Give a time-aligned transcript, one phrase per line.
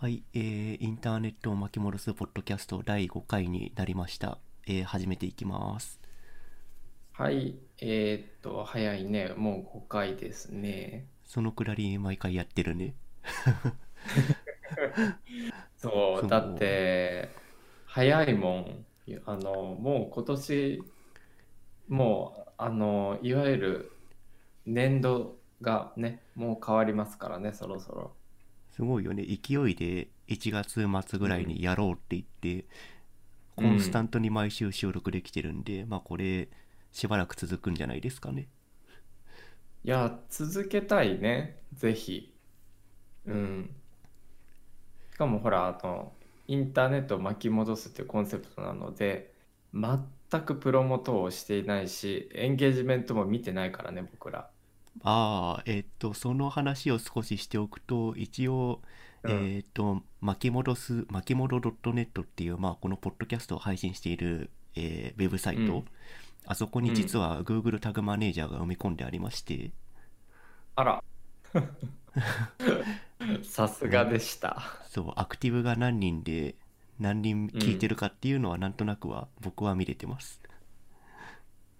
[0.00, 4.38] はい、えー、インターネットを巻き戻すポッドキャスト第5回になりました。
[4.66, 6.00] えー、始めていきます。
[7.12, 9.34] はい、えーっと、早いね。
[9.36, 11.04] もう5回ですね。
[11.26, 12.94] そのくだり毎回やってるね。
[15.76, 17.28] そうだって、
[17.84, 18.86] 早いもん。
[19.26, 20.82] あの、もう今年、
[21.88, 23.92] もう、あの、いわゆる
[24.64, 28.12] 年度がね、もう変わりますからね、そろそろ。
[28.70, 29.24] すごいよね。
[29.24, 32.64] 勢いで1月末ぐらいにやろうって言って、うん
[33.60, 36.48] コンスタントに毎週収録できてるんで、まあこれ
[36.92, 38.48] しばらく続くんじゃないですかね。
[39.84, 42.34] いや、続けたいね、ぜひ。
[43.26, 43.70] うん。
[45.12, 46.12] しかもほら、あの、
[46.48, 49.34] インターネットを巻き戻すっていうコンセプトなので、
[49.74, 54.50] 全くプロモ等をしていないし、エンゲージメントも見てないからね、僕ら。
[55.02, 58.82] ああ、えっと、その話を少ししておくと、一応、
[59.24, 65.84] うんえっと、巻き戻す、巻き戻 .net っていう、まあ、このポッドキャストを配信している、えーウェブサイト、うん
[66.46, 69.72] あそこに実は Google タグマネージャーが埋め込んでありまして、
[70.76, 71.04] あら。
[73.42, 74.62] さすがでした。
[74.88, 76.54] そう、アクティブが何人で、
[76.98, 80.40] 何人聞いてるかっていうのは、なんとなくは僕は見れてます。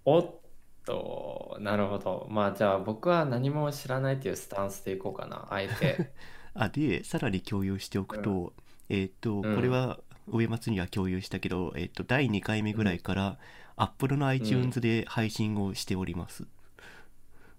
[0.05, 0.40] おっ
[0.85, 2.27] と、なるほど。
[2.29, 6.11] まあじゃあ僕は何も知らないっていうスタンスでいこうかな、あえて。
[6.53, 8.53] あ、で、さらに共有しておくと、
[8.89, 13.37] えっと、うんこれは上松には共有したけど、えっと、第2回目ぐらいから、
[13.75, 16.45] Apple の iTunes で配信をしております。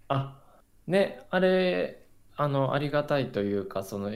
[0.09, 0.41] あ、
[0.87, 2.07] ね、あれ、
[2.37, 4.11] あの、ありがたいというか、その、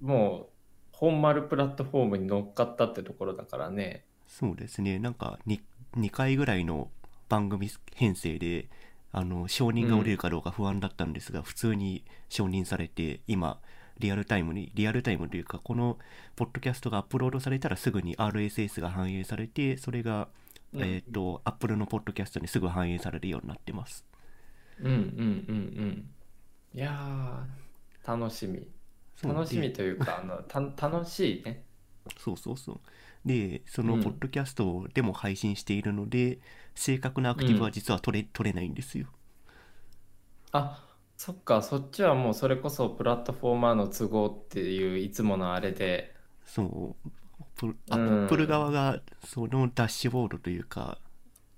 [0.00, 0.58] もう、
[0.92, 4.04] 本丸プラットフォームに乗っかったってところだからね。
[4.26, 5.60] そうですね、なんか 2,
[5.96, 6.90] 2回ぐらいの
[7.28, 8.68] 番組編成で、
[9.10, 13.60] あの承認が下りるかどうか不安だったんですが、普通に承認されて、今、
[13.98, 15.98] リアルタイムに、リアルタイムというか、この
[16.36, 20.28] ポッドキャストがアップロードされたらすぐに RSS が反映されて、それが、
[20.72, 24.04] うんえっ、と、Apple のポッドキャストにすぐ反映されるようになってます。
[24.80, 26.10] うんうんうんうん。
[26.74, 28.66] いやー、楽しみ。
[29.22, 31.64] 楽しみでというか、あの、た、楽しいね。
[32.18, 32.80] そうそうそう。
[33.28, 34.04] で、そのうん。
[34.04, 36.40] ポッドキャストでも配信しているので、
[36.76, 39.08] 正確なアクティブは実は取れ,、取れないんですよ。
[40.52, 47.10] あ、そっか、そっちはもうそれこそプラットフォーマーの都合っていういつものあれで、そう、
[47.56, 47.98] プアうん。
[47.98, 51.00] ップル側がそのダッシュボードというか、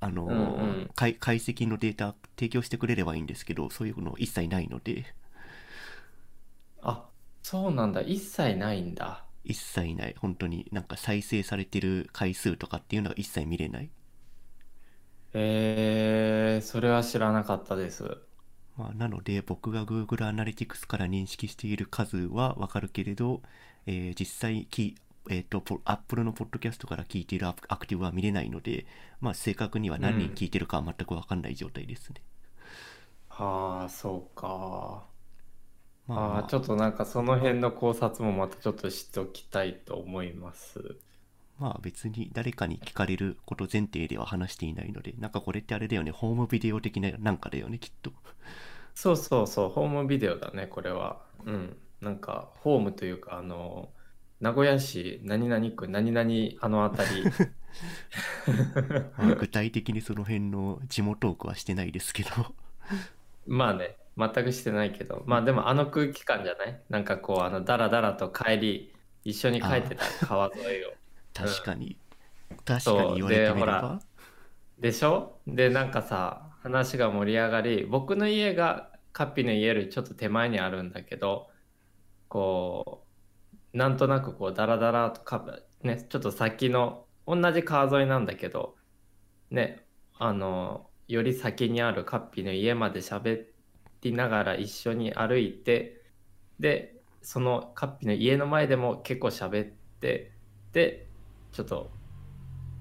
[0.01, 0.95] あの、うんうん。
[0.97, 5.15] 解解析のデータ提供してくれればいいんですけど、そういうの一切ないので、
[6.83, 7.11] あ、
[7.43, 9.30] そうなんだ、一切ないんだ。
[9.45, 10.15] 一切ない。
[10.19, 13.91] 本当になんか再生されてる回数とかっていうのが一切見れない？
[15.33, 18.19] えー、それは知らなかったです。
[18.77, 23.43] まあ、なので僕が Google Analytics から認識している数はわかるけれど、
[23.87, 24.97] えー実際き、
[25.29, 28.87] えー、とポ Apple のポッドキャストから聞いているアクアクティブは見れないので、
[29.21, 32.23] まあ、正確には何人聞いてるかは全くわかんない状態ですね。
[33.29, 35.10] はあ、そうか。
[36.11, 40.97] まあ、ああ、ちょっとなんかその辺の考察もまたちょっと知っておきたいと思います。
[41.59, 48.13] まあ別に誰かに聞かれること前提では話していないので、なんかこれってあれだよね、ホームビデオ的ななんかだよね、きっと。
[48.95, 51.21] そうそうそう、ホームビデオだね、これは。
[51.47, 51.77] うん。
[52.01, 53.91] なんか、ホームというか、あの、
[54.41, 57.31] 名古屋市何々区何々あの辺り。
[59.19, 62.31] まあ具体的にその辺の地元トークはしてないですけど。
[63.47, 66.85] まあね、全くしてないけど、まあでもあの空気感じゃない？
[66.89, 68.95] なんかこう、あの、だらだらと帰り、
[69.25, 70.93] 一緒に帰ってた川沿いを。
[71.35, 71.99] 確かに。
[72.65, 74.01] 確かそうに言われてみれば。
[74.79, 75.41] でしょ？
[75.47, 81.51] で、なんかさ、話が盛り上がり、僕の家がカッピの家よりちょっと手前にあるんだけど、
[82.29, 83.07] こ
[83.75, 88.77] う、なんとなくこう、ダラダラとか、ね、ちょっと先の、同じ川沿いなんだけど、
[89.51, 89.87] ね、
[90.19, 93.50] あの、より先にあるカッピの家まで喋
[94.03, 96.03] りながら一緒に歩いて、
[96.59, 99.67] で、そのカッピの家の前でも結構喋っ
[100.01, 100.33] て、
[100.73, 101.09] で、
[101.53, 101.91] ちょっと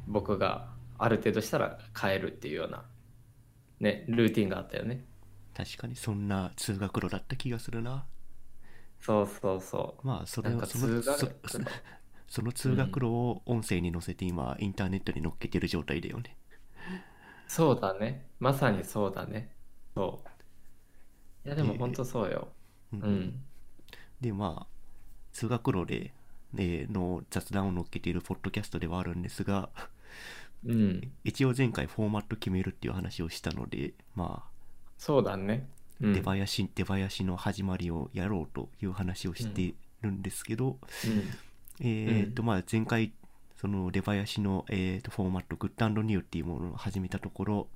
[0.07, 2.85] 僕がある程度したら帰るっていうような、
[3.79, 5.05] ね、ルーティンがあったよね。
[5.55, 8.05] 確かにそんな通学路だった気がするな。
[8.99, 10.07] そうそうそう。
[10.07, 11.59] まあそれなんかをその通学そ
[12.27, 16.37] その通学路を音声に載せて今インターネットに載っけてる状態だよね。
[17.47, 18.27] そうだね。
[18.39, 19.49] まさにそうだね。
[19.95, 20.38] そう。
[21.45, 22.49] いや、でもえー本当そうよ。
[22.93, 23.41] うんうん。
[24.21, 24.67] でまあ
[25.31, 26.13] 通学路で、
[26.57, 29.69] えーの雑談を載っけているポッドキャストではあるんですが
[30.65, 31.11] うん。
[31.23, 34.49] 一応前回フォーマット決めるっていう話をしたのでまあ
[34.97, 35.67] そうだね。
[36.01, 36.13] うん。
[36.13, 40.77] 出囃子出囃子の始まりをやろうという話をしてるんですけど、
[41.79, 43.13] えっと、まあ前回、
[43.57, 47.67] その出囃子の、えー、とフォーマット、 Good New っていうものを始めたところ、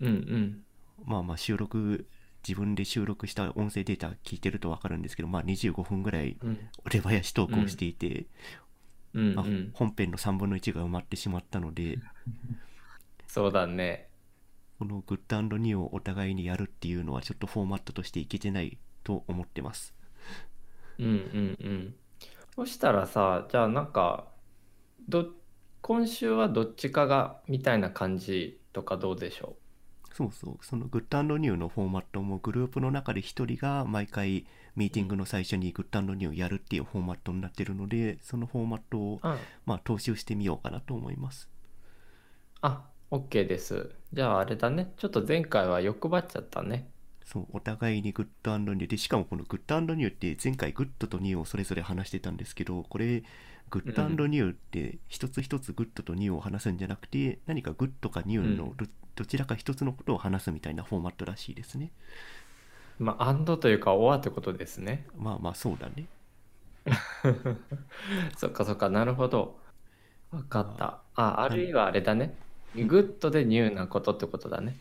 [0.00, 0.62] うんうん。
[1.04, 2.06] まあまあ収録、
[2.46, 6.58] 自分で収録した音声データ聞いてると分かるんですけど、まあ25分ぐらいうん
[6.90, 8.26] 出囃子トークをしていて、
[9.12, 9.70] まあうんうん。
[9.72, 11.98] 本編の3分の1が埋まってしまったので、
[13.26, 14.08] そうだね。
[14.78, 19.94] この Good New をお互いにやるっていうのはちょっとフォーマットとしていけてないと思ってます。
[20.98, 21.94] うんうんうん。
[22.54, 24.28] そしたらさ、じゃあなんか、
[25.08, 25.26] ど、
[25.80, 29.56] 今週はどっちかがみたいな感じとかどうでしょ
[30.14, 34.46] そうそう、その Good New のフォーマットもグループの中で1人が毎回
[34.76, 39.38] ミーティングの最初に Good New をやるっていうフォーマットになってるので、そのフォーマットをううん。
[39.66, 41.50] まあ踏襲してみようかなと思います。
[42.60, 43.90] あ、OK です。
[44.12, 44.92] じゃああれだね。
[44.96, 46.88] ちょっと前回は欲張っちゃったね。
[47.24, 53.24] そう、お互いに Good New で、しかもこの Good New って前回 Good と New をそれぞれ話してたんですけど、これ、
[53.70, 61.90] Good New って一つ一つ Good と New を話すんじゃなくて、何か Good か New のどどちらか一つのことを話すみたいなフォーマットらしいですね。
[62.98, 65.06] まあ、 and というか、 or ってことですね。
[65.16, 66.06] まあまあそうだね。
[68.36, 69.58] そっかそっか、なるほど。
[70.30, 71.00] わかった。
[71.14, 72.34] あ、あるいはあれだね。
[72.74, 74.76] Good で New なことってことだね。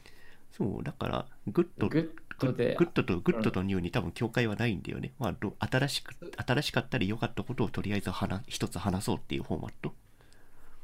[0.52, 2.14] そう、だから、グッド、グ
[2.44, 5.14] ッドでグッドとグッドとニューに多分境界はないんだよね。
[5.20, 9.94] まあ、ど新しく、新しかったり良かったことをとりあえず話一つ話そうっていうフォーマット。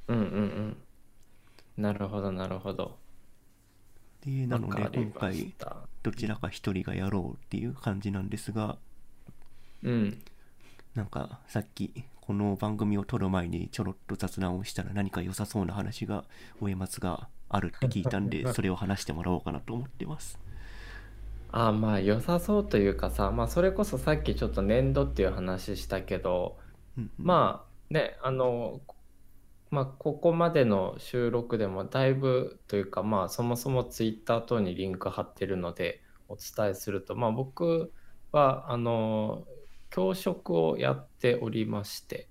[0.08, 0.78] うんうんうん。
[1.78, 2.98] なるほど、なるほど。
[4.26, 5.54] で、なので今回
[6.04, 8.78] どちらか一人がやろうっていう感じなんですが、
[9.84, 10.22] うん。
[10.96, 16.26] なんかさっきこの番組を撮る前にちょろっと雑談をしたら何か良さそうな話が
[16.62, 20.38] 上松があるって聞いたんで それを話してもらおうかなと思ってます
[21.51, 26.60] あまあ良さそうというかさ、まあそれこそさっきちょっと年度っていう話したけど、
[26.98, 28.81] うんうんまあね、あの、
[29.72, 37.94] まあここまでの収録でもだいぶというかまあそもそもツイッター等にリンク貼ってるのでお伝えすると、まあ僕
[38.31, 39.48] はあの、
[39.90, 42.30] 教職をやっておりまして、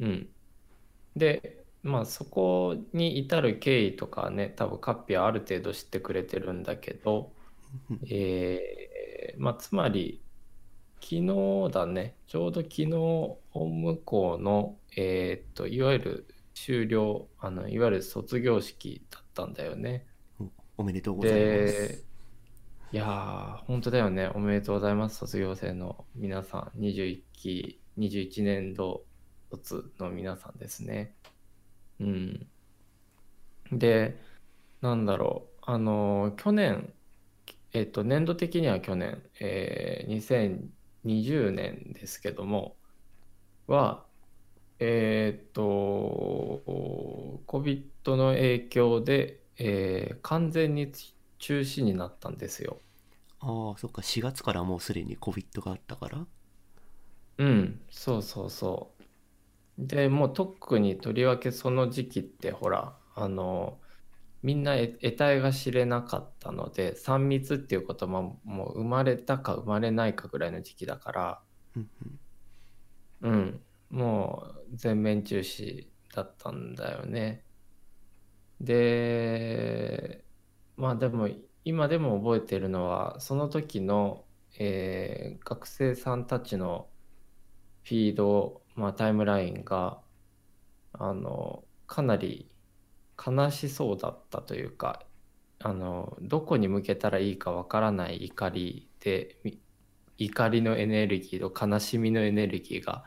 [0.00, 0.34] うん。
[1.16, 7.33] で、まあそこに至る経緯とかね、多分カッピはある程度知ってくれてるんだけど、うん
[8.10, 10.22] えーまあ、つまり、
[11.00, 12.90] 昨日だね、ちょうど昨日、
[13.50, 20.06] 本向こうの、えーっと、いわゆる終了、あの、いわゆる卒業式だったんだよね。
[20.76, 22.04] おめでとうございますで、
[22.92, 24.28] いやー、本当だよね。
[24.28, 25.16] おめでとうございます。
[25.18, 29.06] 卒業生の皆さん、21期、21年度
[29.50, 31.16] 卒の皆さんですね。
[32.00, 32.50] うん。
[33.72, 34.20] で、
[34.80, 35.60] なんだろう。
[35.62, 36.94] あの、去年、
[37.74, 42.78] えっと、年度的には去年、えー2020年ですけども、
[43.66, 44.08] は、
[44.80, 46.64] えーっと、
[47.46, 50.92] COVID の影響で、えー完全に
[51.38, 52.82] 中止になったんですよ。
[53.38, 56.26] ああそっか4月からもうすでに COVID があったから？
[57.38, 58.94] うん、そうそうそ
[59.78, 59.86] う。
[59.88, 63.80] で、もう特にとりわけその時期ってほら、あの、
[64.44, 71.40] みんなえ得体が知れなかったので、3密っていうことももう生まれたか生まれないかぐらいの時期だから、
[73.22, 77.42] うん、もう全面中止だったんだよね。
[78.60, 80.22] で、
[80.76, 81.30] まあでも
[81.64, 84.26] 今でも覚えてるのはその時の、
[84.58, 86.88] えー学生さんたちの
[87.84, 90.00] フィード、まあ、タイムラインが
[90.92, 92.53] あのかなり
[93.24, 95.04] 悲しそうだったというか
[95.60, 99.60] あのどこに向けたらいいかわからない怒りでみ
[100.18, 103.04] 怒りのエネルギーと悲しみのエネルギーが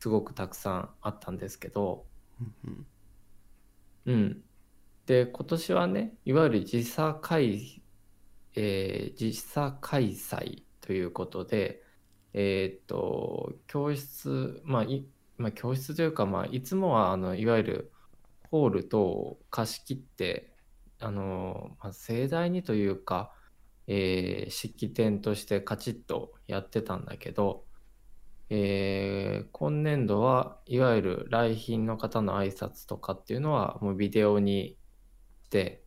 [0.00, 2.06] すごくたくさんあったんですけど、
[4.06, 4.44] うん。
[5.06, 7.82] で、今年はね、いわゆる時差開、
[8.54, 11.82] えー時差開催ということで、
[12.32, 15.06] えーっと、教室、まあ、い、
[15.38, 17.92] まあ、教室というか、まあ、いつもは、あの、いわゆる
[18.50, 20.54] ホール等を貸し切って、
[21.00, 23.32] あの、まあ、盛大にというか、
[23.86, 27.64] えー式典としてカチッとやってたんだけど、
[28.50, 34.78] えー今年度はいわゆる来賓の方の挨拶とかっていうのはもうビデオに
[35.44, 35.84] して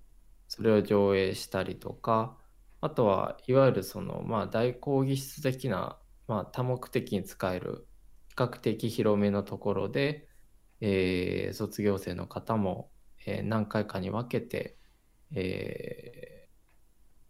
[0.47, 2.37] それを上映したりとか
[2.81, 7.87] あとはいわゆるそのまあ大講義室的なまあ多目的に使える
[8.29, 10.27] 比較的広めのところで、
[10.81, 12.91] えー卒業生の方も、
[13.25, 14.77] えー何回かに分けて、
[15.31, 16.51] えー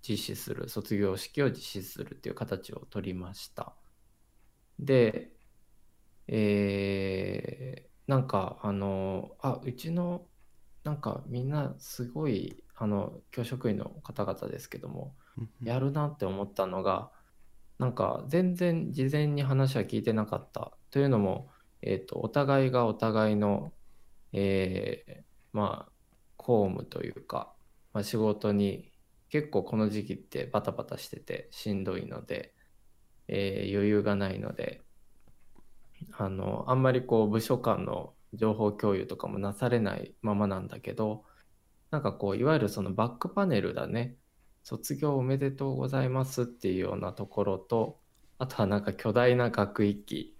[0.04, 3.76] 実施する卒業式を実施するっていう形を取りました。
[4.80, 5.32] で、
[6.28, 10.28] えーなんかあのあうちの
[10.84, 15.16] なんかみんなすごいあの教職員の方々ですけども
[15.64, 17.12] やるなって思ったのが
[17.80, 21.50] なんか全然事前に話は聞いてなかったというのも、
[21.82, 23.74] えー、とお互いがお互いの、
[24.34, 25.22] えー
[25.54, 25.92] まあ
[26.38, 27.54] 公務というか、
[27.94, 28.92] まあ、仕事に
[29.30, 32.56] 結構この時期ってバタバタしててしんどいので、
[33.28, 34.82] えー余裕がないので
[36.18, 41.26] あのあんまりこう部署間の情報共有とかもなされないままなんだけど
[41.92, 44.16] なんかこういわゆるそのバックパネルだね。
[44.64, 48.00] 卒業おめでとうございますっていうようなところと
[48.38, 50.36] あとはなんか巨大な学域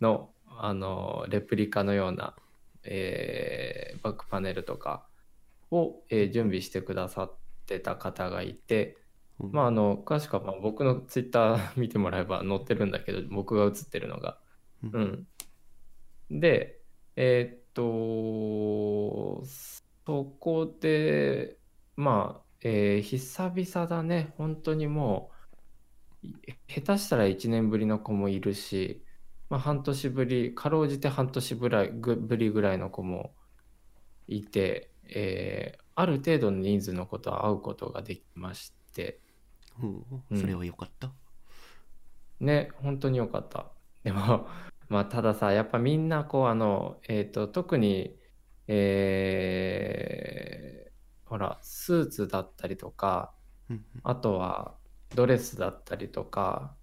[0.00, 0.30] の
[0.64, 2.36] あのレプリカのような、
[2.84, 5.06] えーバックパネルとか
[5.70, 8.98] を、えー準備してくださってた方がいて、
[9.38, 14.40] うんまああの詳しくはまあ僕のツイッター 見てもらえば載ってるんだけど僕が写ってるのが。
[14.82, 15.26] うん
[16.30, 16.40] うん。
[16.40, 16.82] で、
[17.16, 21.58] えーっと、そこで、
[21.96, 24.34] まあ、えー久々だね。
[24.36, 25.30] 本当にも
[26.22, 26.34] う、い
[26.68, 29.04] 下手したら1年ぶりの子もいるし、
[29.50, 33.34] まあ、半年ぶり、かろうじて半年ぶらいぐぶりぐらいの子も
[34.28, 39.20] いて、えーある程度の人数の子と会うことができまして、
[39.82, 41.12] うんうんそれは良かった？
[42.40, 43.70] ね、本当に良かった。
[44.02, 44.48] でも、
[44.88, 48.18] まあ、たださ、やっぱみんな、こう、あの、えっと、特に、
[48.68, 50.90] えー
[51.28, 53.34] ほら、スーツだったりとか、
[53.68, 54.76] うんあとは
[55.14, 56.76] ドレスだったりとか、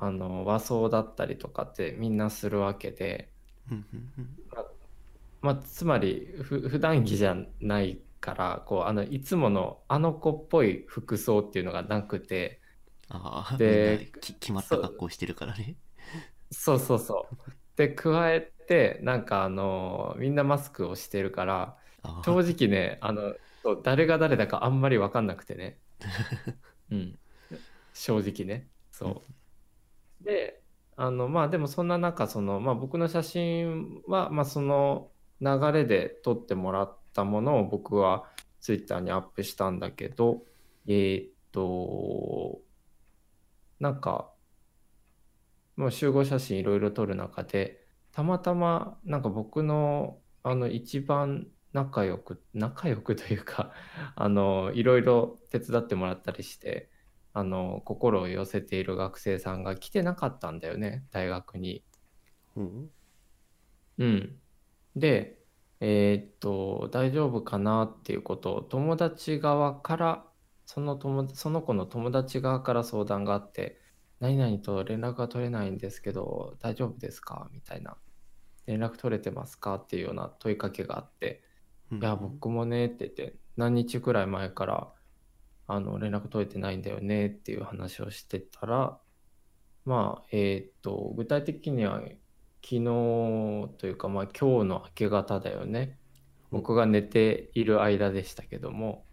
[0.00, 3.34] あの、和装だったりとかってみんなするわけで、
[3.70, 4.38] うんうんうん
[5.40, 12.60] まあ、つまり、ふ、普段着じゃないから、こう、あの、いつものあの子っぽい服装っていうのがなくて、
[13.10, 15.76] ああ、で決まった格好してるからね。
[16.50, 17.50] そうそうそう。
[17.76, 23.34] で、加えて、なんかあの、みんなマスクをしてるから、ああ正直ね、あの、
[23.82, 25.80] 誰が誰だかあんまり分かんなくてね。
[26.90, 27.18] うん。
[27.92, 28.70] 正直ね。
[28.90, 29.32] そう。
[30.28, 30.62] で、
[30.96, 38.30] あの、まあでもそんな中、その、まあ僕の写真は、まあその流れで撮ってもらったものを僕は
[38.60, 40.44] ツイッターにアップしたんだけど、
[40.86, 42.60] えーっと、
[43.80, 44.32] なんか、
[45.76, 53.72] もう集合写真いろいろ撮る中で、たまたまなんか僕のあの一番仲良く、仲良くというか、
[54.16, 56.90] あの、いろいろ手伝ってもらったりして、
[57.38, 61.84] あの、心を寄せている学生さんが来てなかったんだよね、大学に。
[62.56, 62.90] うん
[63.98, 64.36] うん。
[64.96, 65.38] で、
[65.80, 70.24] えーっと、大丈夫かなっていうことを友達側から、
[70.66, 73.80] その友、その子の友達側から相談があって、
[74.18, 77.48] 何々と連絡が取れないんですけど、大丈夫ですか？
[77.52, 77.96] みたいな。
[78.66, 79.76] 連絡取れてますか？
[79.76, 81.44] っていうような問いかけがあって、
[81.92, 84.92] うんいや、僕もねって言って、何日くらい前から、
[85.68, 89.00] あの、連絡取れてないんだよねっていう話をしてたら、
[89.84, 92.00] まあ、えーっと、具体的には、
[92.64, 92.84] 昨日
[93.78, 96.00] というか、まあ、今日の明け方だよね。
[96.50, 99.06] 僕が寝ている間でしたけども、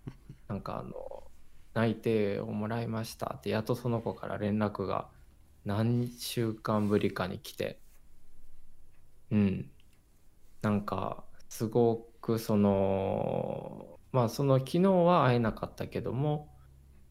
[0.48, 1.32] なんかあの、
[1.74, 5.12] 内定をもらいましたって、やっとその子から連絡が
[5.66, 7.82] 何週間ぶりかに来て、
[9.32, 9.72] うん。
[10.62, 16.50] なんか、すごくその、まあその昨日は会えなかったけども、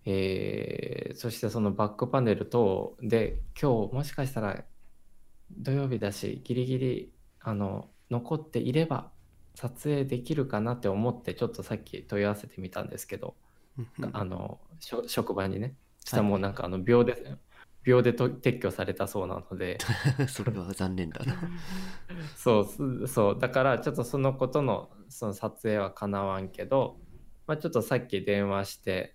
[0.06, 4.64] えーそしてそのバックパネル等で今日もしかしたら
[5.52, 9.12] 土曜日だしギリギリあの残っていれば
[9.54, 13.37] 撮影できるかなって思ってちょっとさっき問い合わせてみたんですけど、
[14.12, 14.58] あの
[15.06, 17.37] 職場にねしたもうなんかあの秒で
[17.84, 19.78] 秒でと撤去されたそうなので。
[20.26, 21.37] それは残念だな。
[22.34, 26.97] そうすそうだからちょっとそのことのその撮影はかなわんけど、
[27.47, 29.14] まあ、ちょっとさっき電話して、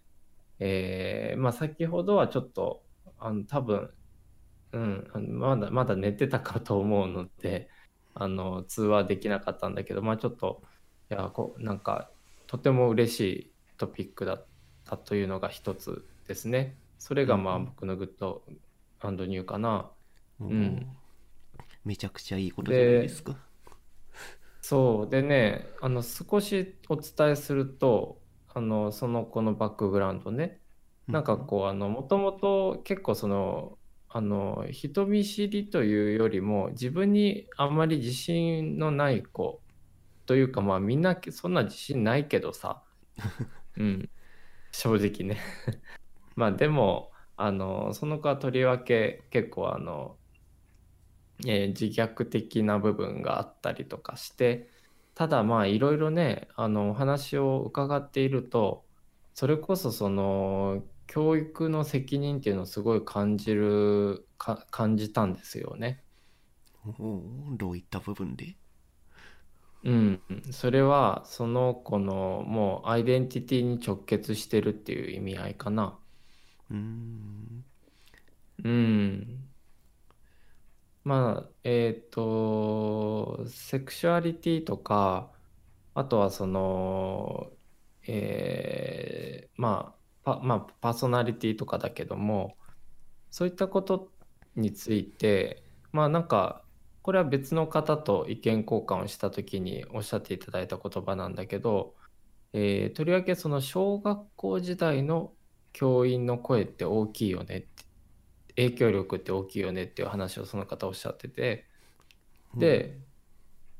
[0.59, 2.81] えーまあ、先ほどはちょっと
[3.19, 3.89] あの多分、
[4.71, 7.67] うん、あのまだまだ寝てたかと思うので
[8.13, 10.63] あの通話できなかったんだけど、まあ、ちょっと
[11.11, 12.09] いやこうなんか
[12.47, 14.45] とても嬉しいトピックだっ
[14.85, 16.77] たというのが一つですね。
[16.97, 18.41] それがまあうんうん僕のグッド
[19.01, 19.91] ニューかな。
[20.39, 20.87] うん
[21.83, 23.48] めちゃくちゃいいことじゃないですか。
[24.69, 25.09] そう。
[25.09, 28.21] でねあの少しお伝えすると
[28.53, 30.61] あのその子のバックグラウンドね。
[31.07, 39.59] なんかこうあのもともと結構そのあの人見知りというよりも自分にあんまり自信のない子
[40.27, 42.83] というかまあみんなそんな自信ないけどさ。
[43.75, 44.09] うん。
[44.71, 45.39] 正直ね。
[46.35, 50.19] まあでもあのその子はとりわけ結構あの
[51.45, 54.69] えー自虐的な部分があったりとかして
[55.15, 58.85] ただまあいろいろねあのお話を伺っていると
[59.33, 66.03] それこそその教育の責任っていうのをすごい感じるか感じたんですよね。
[67.57, 68.55] どういった部分で？
[69.83, 75.97] うん、それはその子のもうアイデンティティに直結してるっていう意味合いかな。
[76.69, 77.65] うーん
[78.63, 79.48] うん。
[81.03, 85.33] まあ、えっと、セクシュアリティとか、
[85.93, 87.51] あとはその、
[88.07, 92.57] えーまあ、パ、まあ、パーソナリティとかだけども、
[93.31, 94.13] そういったこと
[94.55, 96.65] について、まあなんか、
[97.03, 101.95] これは別の方と意見交換をした時におっしゃっていただいた言葉なんだけど、
[102.53, 105.35] えーとりわけその小学校時代の
[105.73, 107.67] 教員の声って大きいよねっ
[108.59, 111.65] 影響力って大きいよねっていう話をその方おっしゃってて
[112.55, 112.99] で、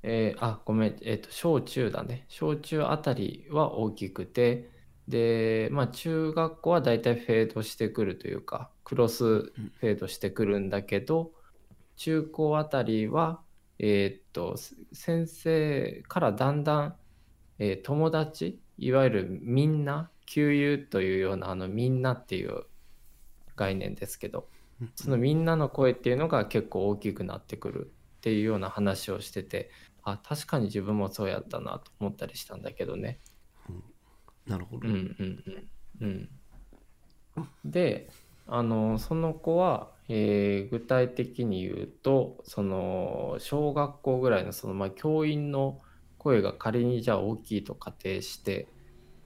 [0.03, 2.25] えーあごめんえっ、と小中だね。
[2.29, 4.69] 小中あたりは大きくて
[5.07, 11.31] でまあ中学校はだいたいフェードしてくるというかクロスフェードしてくるんだけど
[11.97, 13.41] 中高あたりは
[13.79, 16.95] えーっとす先生からだんだん、
[17.59, 22.63] えー友達いわゆるみんな旧友というようなあのみんなっていう
[23.57, 24.58] 概念ですけどうん
[24.95, 29.71] そのみんなの声っていうのが結構大きくなってくるっていうような話をしてて
[30.03, 33.19] あ確かに自分もそうやったなと思ったりしたんだけどね。
[34.47, 35.43] なるほど、うんうん
[36.01, 36.29] うん
[37.35, 37.49] うん。
[37.65, 38.09] で
[38.47, 45.79] あのその子は、えー具体的に言うとその小学校ぐらいのその、まあ、教員の
[46.17, 48.67] 声が仮にじゃあ大きいと仮定して、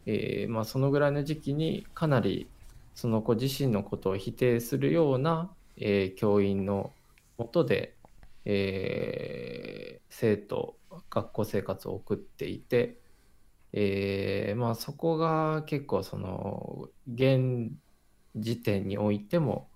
[0.06, 2.50] えーまあ、そのぐらいの時期にかなり
[2.96, 6.94] その子自身のことを否定するような、えー教員の
[7.38, 7.98] もとで、
[8.46, 10.78] えー生徒
[11.10, 13.02] 学校生活を送っていて、
[13.74, 17.72] えーまあそこが結構その現
[18.36, 19.72] 時点においても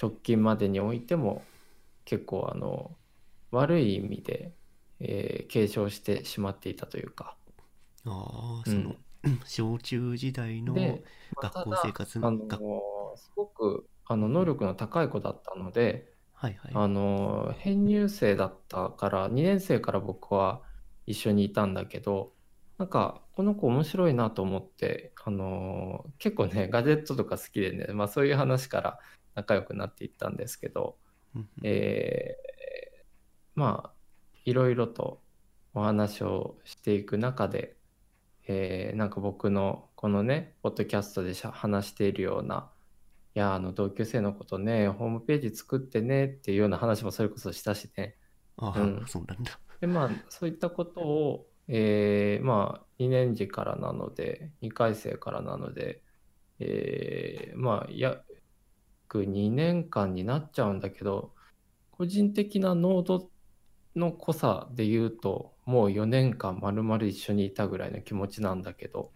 [0.00, 1.44] 直近までにおいても
[2.04, 2.96] 結構あの
[3.52, 4.54] 悪い意味で、
[5.00, 7.36] えー継承してしまっていたというか。
[8.06, 8.96] ああそうんの、
[9.46, 10.74] 小中時代の
[11.40, 12.60] 学校生活あのの学
[13.18, 16.72] すごくあの能力の高い子だったので、はいはい。
[16.74, 20.62] あの編入生だったから2年生から僕は
[21.06, 22.32] 一緒にいたんだけど
[22.78, 28.98] なんかこの子面白いなと思ってあの結構ねガジェットとか好きでね、まあ、そういう話から
[29.34, 30.96] 仲良くなっていったんですけど、
[31.62, 32.46] えー
[33.56, 33.90] まあ
[34.44, 35.20] いろいろと
[35.74, 37.75] お話をしていく中で、
[38.46, 42.72] えーなんか僕のこのねポッドキャストでしゃ話しているような
[43.34, 48.16] いやあの同級生のことねホームページ作ってねっていうような話もそれこそしたしね。
[48.56, 49.06] ああ、うん。
[49.06, 49.60] そうなんだ。
[49.80, 56.02] でまあそういったことを、えーまあ2年次からなので2回生からなので、
[56.58, 58.24] えーまあ約
[59.26, 61.34] 2年間になっちゃうんだけど
[61.90, 63.30] 個人的な濃度
[63.96, 69.12] の濃さで言うともう4年間まるまる一緒にいたぐらいの気持ちなんだけど、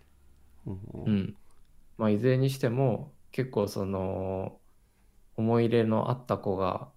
[0.67, 1.37] おーうん。
[1.99, 4.61] まあ、いずれにしても、結構その、
[5.37, 6.93] 思い入れのあった子が、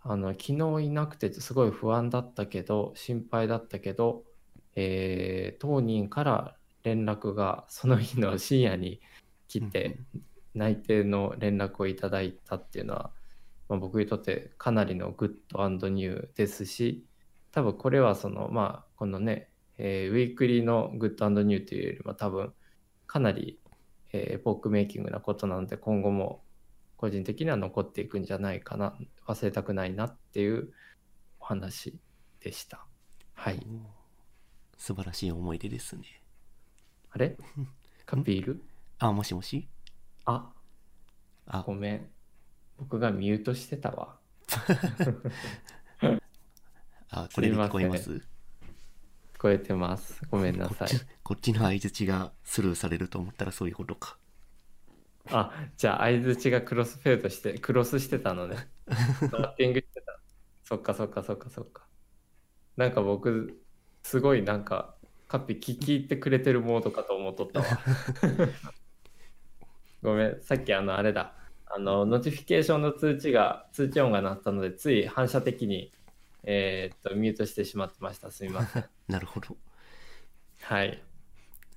[0.00, 4.24] あの、昨日いなくてすごい不安だったけど、心配だったけど、
[4.76, 9.00] えー当人から連絡がその日の深夜に
[9.48, 10.00] 来て、
[10.54, 13.12] 内定の連絡をいただいたっていうのは、
[13.68, 17.07] まあ、僕にとってかなりの Good New ですし、
[17.52, 22.52] 多分これはその、まあ、このね、えーウィークリーの Good New というよりも多分
[23.06, 23.58] かなり、
[24.12, 26.42] エポックメイキングなことなので今後も
[26.96, 30.72] 個人的には残っていくんじゃないかな忘れたくないなっていう
[31.40, 31.98] お話
[32.40, 32.84] でした。
[33.34, 33.64] はい。
[34.76, 36.22] 素晴らしい思い出ですね。
[37.10, 37.36] あれ？
[38.04, 38.64] カピール？
[38.98, 39.68] あもしもし？
[40.24, 40.52] あ。
[41.46, 41.62] あ。
[41.62, 42.10] ごめん。
[42.78, 44.18] 僕がミュートしてたわ
[47.24, 48.04] あこれで聞こえます？
[48.04, 48.10] す
[49.34, 50.20] 聞こえてます。
[50.30, 50.88] ごめんなさい。
[51.22, 54.18] こっちの相づちがスルーされると思ったらそういうことか。
[55.30, 58.56] あじゃあ相づちがクロスフェードしてクロスしてたのね。
[59.32, 60.18] バッティングしてた。
[60.64, 61.86] そっかそっかそっかそっか。
[62.76, 63.60] なんか僕
[64.02, 64.94] すごいなんか
[65.28, 67.66] カッピ聞き入ってくれてるモードかと思っとったわ。
[70.02, 71.34] ごめんさっきあのあれだ。
[71.70, 75.92] あのノティフィケーションの通知が通知音が鳴ったのでつい反射的に
[76.44, 78.30] えーっとミュートしてしまってました。
[78.30, 78.84] すみません。
[79.08, 79.56] なるほど。
[80.60, 81.02] はい。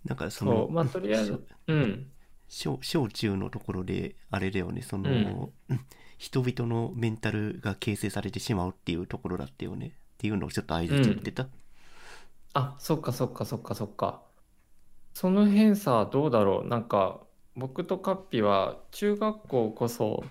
[0.06, 2.12] なんかそそのうまあとりあえずうん。
[2.48, 4.82] 小小中のところであれだよね。
[4.84, 5.54] その、うん。
[5.70, 5.86] う ん
[6.20, 9.88] 人々のメンタルが形成されてしまうっていうところだったよね。
[9.88, 11.48] っていうのをちょっと合図言ってた、
[12.54, 14.24] あ、そっかそっかそっかそっか。
[15.14, 16.68] その辺さ、どうだろう。
[16.68, 17.22] なんか、
[17.56, 20.24] 僕とカッピは中学校こそ、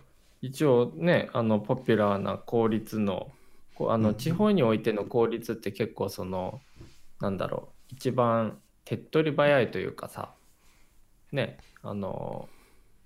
[0.43, 3.33] 一応ね、あの、ポピュラーな公立の、
[3.88, 6.61] あの、地方においての公立って結構その、
[7.21, 10.37] なんだろう、一番手っ取り早いというかさ、
[11.33, 12.49] ね、あの、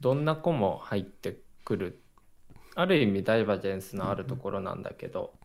[0.00, 2.04] どんな子も入ってくる、
[2.74, 5.38] ある意味ダイバージェンスのあるところなんだけど、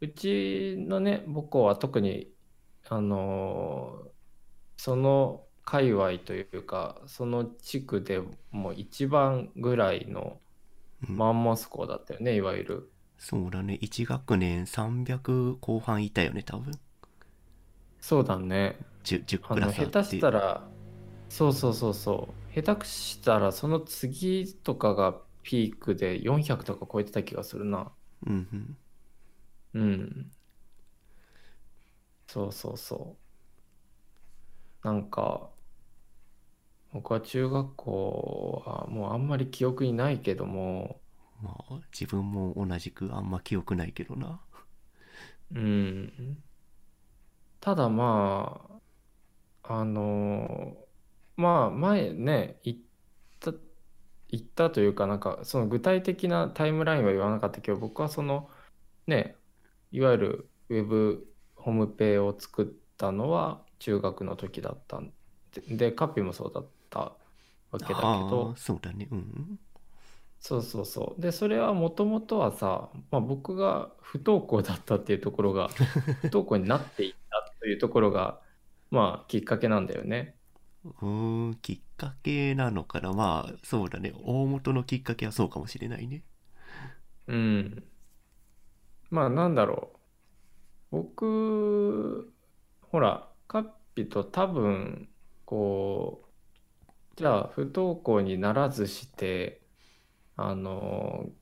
[0.00, 2.34] うちのね、母校は特に
[2.88, 4.12] あのー
[4.78, 10.40] その界隈というかその地区でも一番ぐらいの
[11.08, 11.16] うん。
[11.16, 13.76] マンモス校だったよねいわゆるそうだね。
[13.80, 16.78] 1学年300後半いたよね多分。
[18.00, 18.78] そうだね。
[19.02, 20.70] 10, 10あクラス下手したら
[21.30, 22.62] そうそうそうそう。
[22.62, 27.94] 下手したらその次とかがピークで400とか超えてた気がするな。
[28.26, 28.76] うんうん。
[29.74, 30.30] うん。
[32.26, 33.24] そうそうそう。
[34.86, 35.50] なんか
[36.92, 41.02] 僕は中学校はもうあんまり記憶にないけども
[41.42, 44.40] まあ自分も同じくあんま記憶ないけどな。
[45.54, 46.38] うん。
[47.60, 48.60] ただま
[49.62, 50.76] ああの
[51.36, 52.76] まあ前ね言っ
[53.40, 53.52] た
[54.28, 58.50] 言ったというかなんかその具体的なタイムラインは言わなかったけど僕はその
[59.06, 59.36] ね
[59.92, 62.66] いわゆるウェブホームペを作っ
[62.96, 65.12] たのは中学の時だったん
[65.52, 66.98] ででカッピもそうだった
[67.70, 68.00] わけだけど。
[68.02, 69.08] ああそうだね。
[69.10, 69.58] うん
[70.44, 71.20] そうそうそう。
[71.20, 75.68] で、それはもともとはさ、まあ、僕が不登校だったっていうところが、
[76.20, 78.42] 不登校になっていったというところが、
[78.90, 80.38] まあ、きっかけなんだよね。
[80.84, 86.22] うーんきっかけなのかなまあそうだね大元のきっかけはそうかもしれないね
[87.26, 87.84] うん。
[89.10, 89.92] まあ、なんだろ
[90.92, 90.96] う。
[90.98, 92.34] 僕、
[92.82, 95.08] ほら、カッピと多分、
[95.46, 96.24] こ
[97.16, 99.62] う、じゃあ、不登校にならずして、
[100.36, 101.32] あの、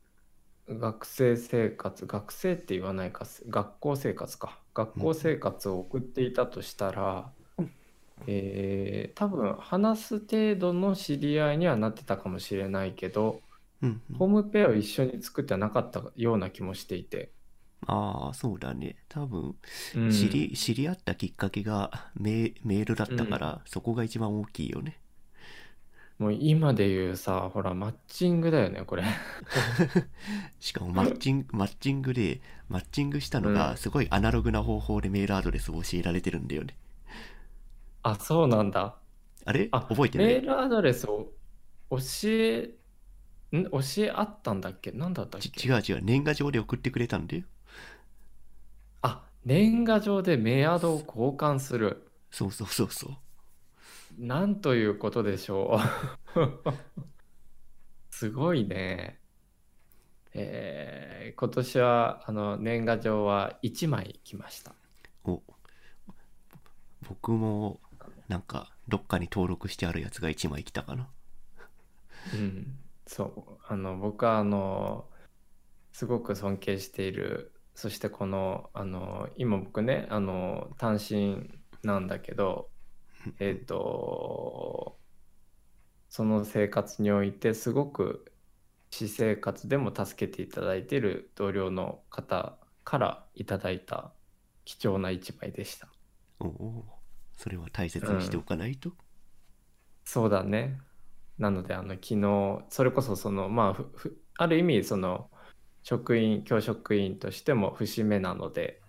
[0.68, 4.62] 学生生活、学生って言わないか、学校生活か。
[4.74, 7.34] 学校生活を送っていたとしたら、
[8.26, 13.42] えー多分話す程度の知り合いにはなってたかもしれないけど、
[13.82, 14.18] うんうん。
[14.18, 17.34] ホームペを一緒に作ってはなかったような気もしていて。
[17.86, 18.96] ああそうだね。
[19.08, 19.56] 多分
[19.94, 20.04] うん。
[20.08, 25.00] 知り,、知り合ったきっかけがメメールだったから、そこが一番大きいよね
[26.18, 29.02] もう今で言うさ、ほら、マッチングだよね、これ。
[30.60, 33.54] しかもマッチングマッチングでマッチングしたのうん。
[33.54, 36.76] がすごいアナログな方法でメールアドレスを教えられてるんだよね。
[38.02, 38.96] あ、そうなんだ。
[39.44, 39.68] あれ？
[39.72, 41.32] あ覚えてないメールアドレスを
[41.90, 42.74] 教え、
[43.52, 43.64] ん？
[43.70, 44.92] 教えあったんだっけ？
[44.92, 46.00] 何だったっちけ違う違う。
[46.02, 47.44] 年賀状で送ってくれたんだよ。
[49.02, 52.08] あ、年賀状でメアドを交換する。
[52.30, 53.16] そうそうそうそう
[54.18, 55.78] なんということでしょ
[56.36, 56.72] う。
[58.10, 59.20] すごいね。
[60.34, 64.74] えー今年はあの年賀状は1枚来ました。
[65.24, 65.42] お
[67.08, 67.80] 僕も
[68.28, 71.08] なんかどっかに登録してあるやつが1枚来たかな
[72.34, 75.06] うん、そうあの僕はあの
[75.92, 81.50] すごく尊敬しているそしてこのあの今僕ねあの単身
[81.82, 82.68] なんだけど
[83.38, 84.98] えっ、と
[86.08, 88.32] その生活においてすごく
[88.90, 94.12] 私生活でも助けていただいている同僚の方からいただいた
[94.64, 95.88] 貴重な一枚でした。
[96.40, 96.84] おお
[97.36, 98.92] それは大切にしておかないと、
[100.04, 100.78] そうだね。
[101.38, 105.30] なので、あの、昨日、それこそ、その、まあ、ふふある意味、その、
[105.82, 108.80] 職員、教職員としても節目なので、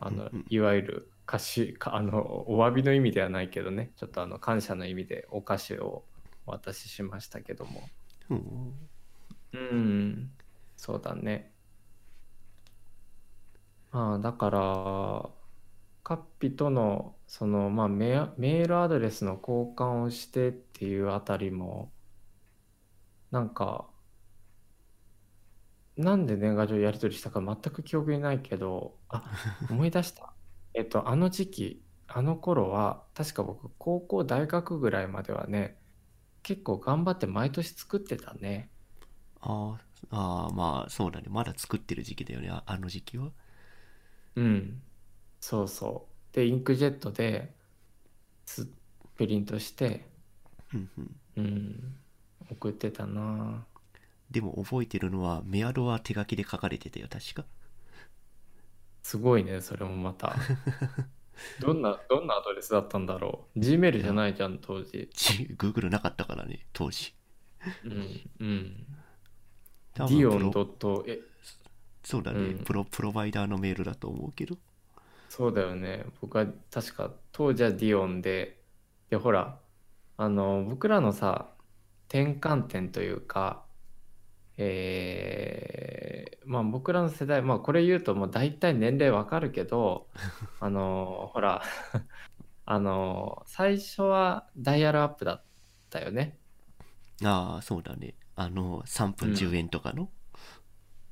[0.00, 6.02] あのうんうん、いわゆる菓子、かあの、お詫びの意味ではないけどね、ちょっとあの、感謝の意味でお菓子を
[6.44, 7.88] お渡ししましたけども。
[8.28, 8.72] おお
[9.52, 10.32] うん、
[10.76, 11.52] そうだね。
[13.92, 15.30] まあ、だから、
[16.02, 21.92] カッピとの、その、まあメールアドレスの交換をしてっていうあたりも、
[23.30, 23.88] なんか、
[25.96, 29.22] なんで年賀状やり取りしたか全く記憶にないけど、あ、
[29.70, 30.32] 思い出した。
[30.74, 35.78] えっと、あの時期、あの頃は、確か僕、高校、大学ぐらいまではね、
[36.42, 38.70] 結構頑張って毎年作ってたね。
[39.42, 43.30] あーあーまあそうだねまだ作ってる時期だよねああの時期は
[44.36, 44.82] うん、
[45.40, 46.36] そうそう。
[46.36, 47.54] で、インクジェットで
[48.46, 48.66] す
[49.16, 50.06] プリントして、
[50.74, 51.96] うんうんうん、
[52.50, 53.66] 送ってたな。
[54.30, 57.44] でも覚えてるのはメアドは手書きで書かれてたよ確か
[59.02, 60.34] すごいね、それもまた。
[61.60, 63.58] どんな、どんなアドレスだったんだろう。
[63.58, 65.08] Gmail じゃないじゃん、当時。
[65.14, 67.14] ち Google なかったからね当時
[67.84, 68.20] うん。
[68.40, 68.86] うん。
[69.94, 71.04] 多分プロ dion.
[71.06, 71.20] え、
[72.02, 74.56] そうだね、うんプロプロバイダーのメールだと思うけど
[75.28, 76.04] そうだよね。
[76.20, 78.60] 僕は確か当時は Dion で、
[79.10, 79.60] で、ほら、
[80.16, 81.50] あの、僕らのさ、
[82.08, 83.64] 転換点というか、
[84.62, 90.08] えー、まあ僕らの世代、まあこれ言うともう大体年齢わかるけど、
[90.60, 91.62] あの、ほら、
[92.66, 95.44] あの、最初はダイヤルアップだっ
[95.88, 96.38] たよね。
[97.24, 100.10] ああそうだねあの3分うん10円とかの、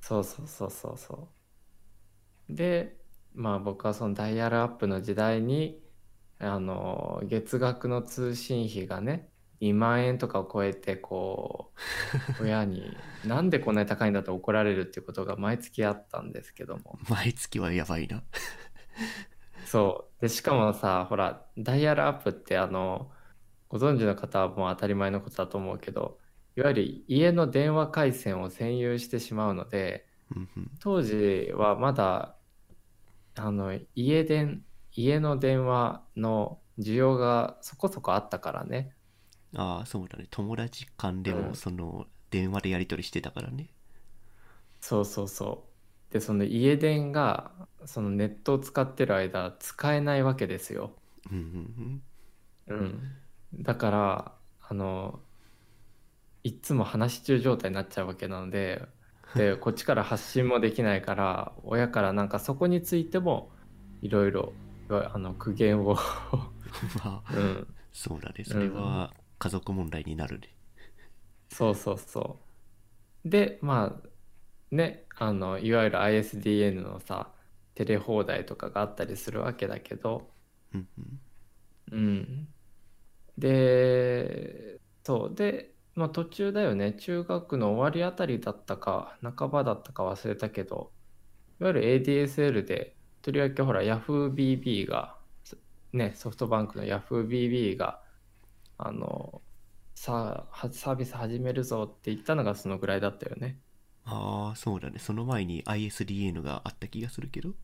[0.00, 1.28] そうそうそうそうそ
[2.48, 2.54] う。
[2.54, 2.96] で、
[3.34, 5.82] まあ僕はそのダイヤルアップの時代に、
[6.38, 9.27] あの、月額の通信費がね、
[9.60, 11.72] 2万円とかを超えて、こ
[12.40, 16.98] う、 親に、なんでこんなに高いんだと怒られるっていうことが毎月あったんですけども。
[17.08, 18.22] 毎月はやばいな
[19.64, 20.22] そう。
[20.22, 23.10] で、しかもさ、ほら、ダイヤルアップってあの、
[23.68, 26.18] ご存知の方はもう当たり前のことだと思うけど、
[26.56, 30.06] いわゆる家の電話回線を占有してしまうので、
[30.80, 32.36] 当時はまだ
[33.36, 38.92] あの家電家の電話の需要がそこそこあったからね
[39.54, 40.26] ああそうだね。
[40.30, 41.54] 友達間でもうん。
[41.54, 43.70] その電話でやり取りしてたからね。
[44.80, 45.68] そうそうそう。
[46.12, 47.50] でその家電が
[47.84, 50.92] そのネットを使ってる間使えないわけですよ、
[51.30, 52.02] うん
[52.68, 53.00] うんうん、
[53.62, 54.32] だから
[54.68, 55.20] あの
[56.44, 58.82] いっつも話し中状態になっちゃうわけなので
[59.34, 63.50] で こっちから発信もできないから親からなんかそこについても
[64.00, 64.52] いろいろ
[64.88, 65.98] あの苦言を、う ん
[67.04, 68.42] まあうん、そうだね。
[68.42, 70.54] それは家族問題になるね
[71.50, 72.40] そうそうそ
[73.24, 73.28] う。
[73.28, 74.08] で、まあ、
[74.74, 77.34] ね、あの、いわゆる ISDN のさ、
[77.74, 80.34] テレ放題とかがあったりするわけだけど、
[81.90, 82.48] うん。
[83.38, 85.34] で、そう。
[85.34, 86.94] で、まあ途中だよね。
[86.94, 90.92] 中学の終わりあたりだったか、半ばだったか忘れたけど、
[91.60, 95.18] いわゆる ADSL で、とりわけほら、YahooBB が、
[95.92, 98.02] ね、ソフトバンクの YahooBB が、
[98.78, 99.42] あの、
[99.94, 103.60] さあ、はサービス始めるぞって言ったのがそのぐらいだったよね。
[104.04, 107.54] ああそうだねその前に ISDN があった気がするけど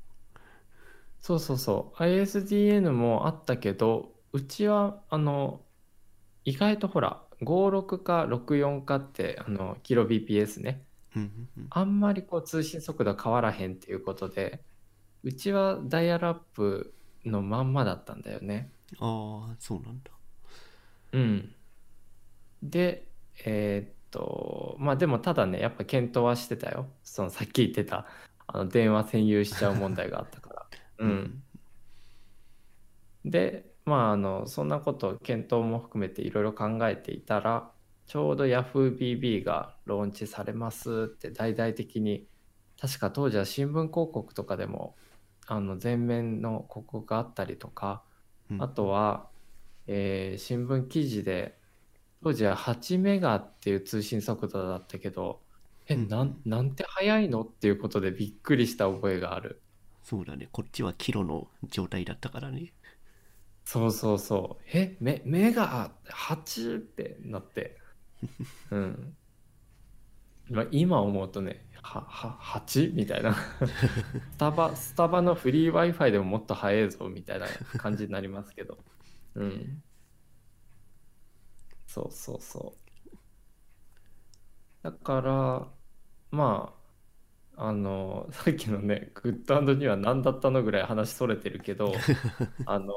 [1.20, 2.02] そうそうそう。
[2.02, 5.64] ISDN もあったけど、うちは、あの、
[6.44, 10.86] 意外とほら、56か64かって、あの、キロ BPS ね。
[11.70, 14.64] あんまりこう通信速度変わらへんっていうことで、
[15.24, 18.72] うちはダイヤルアップのまんまだったんだよね。
[18.98, 20.10] ああそうなんだ
[21.14, 21.54] うん。
[22.62, 23.08] で、
[23.44, 26.88] えーっと、まあでもただね、やっぱ検討はしてたよ。
[27.04, 28.06] そのさっき言ってた、
[28.46, 30.66] あの電話占有しちゃう問題があったから。
[30.98, 31.42] うん。
[33.24, 37.70] で、まあ、あの、そんなこと、検討も含めていろいろ考えていたら、
[38.06, 42.28] ちょうど YahooBB がローンチされますって大々的に、
[42.80, 44.96] 確か当時は新聞広告とかでも、
[45.46, 48.02] あの、全面の広告があったりとか、
[48.50, 49.30] うんあとは、
[49.86, 51.58] えー新聞記事で、
[52.22, 55.42] 当時は8メガっていう通信速度だったけど、
[55.86, 59.60] え、うんなん、なんて速いのっていうことでびっくりした覚えがある。
[60.02, 62.74] そうだねこっちはキロの状態だったからね
[63.64, 64.64] そうそうそう。
[64.74, 67.78] え、メ、メガ8ってなって。
[68.70, 69.16] うん。
[70.50, 72.94] まあ、今思うとね、は、は、8?
[72.94, 73.34] みたいな。
[74.32, 77.46] スタバ、スタバのフリー Wi-Fi でももっと早いぞみたいな
[77.78, 78.78] 感じになりますけど。
[79.34, 79.82] うん。
[81.86, 82.84] そうそうそう。
[84.82, 85.68] だから、
[86.30, 86.74] ま
[87.56, 91.92] あ、あの、 さっきのね、 Good New は何だったのぐらい話それてるけど、
[92.66, 92.92] あの、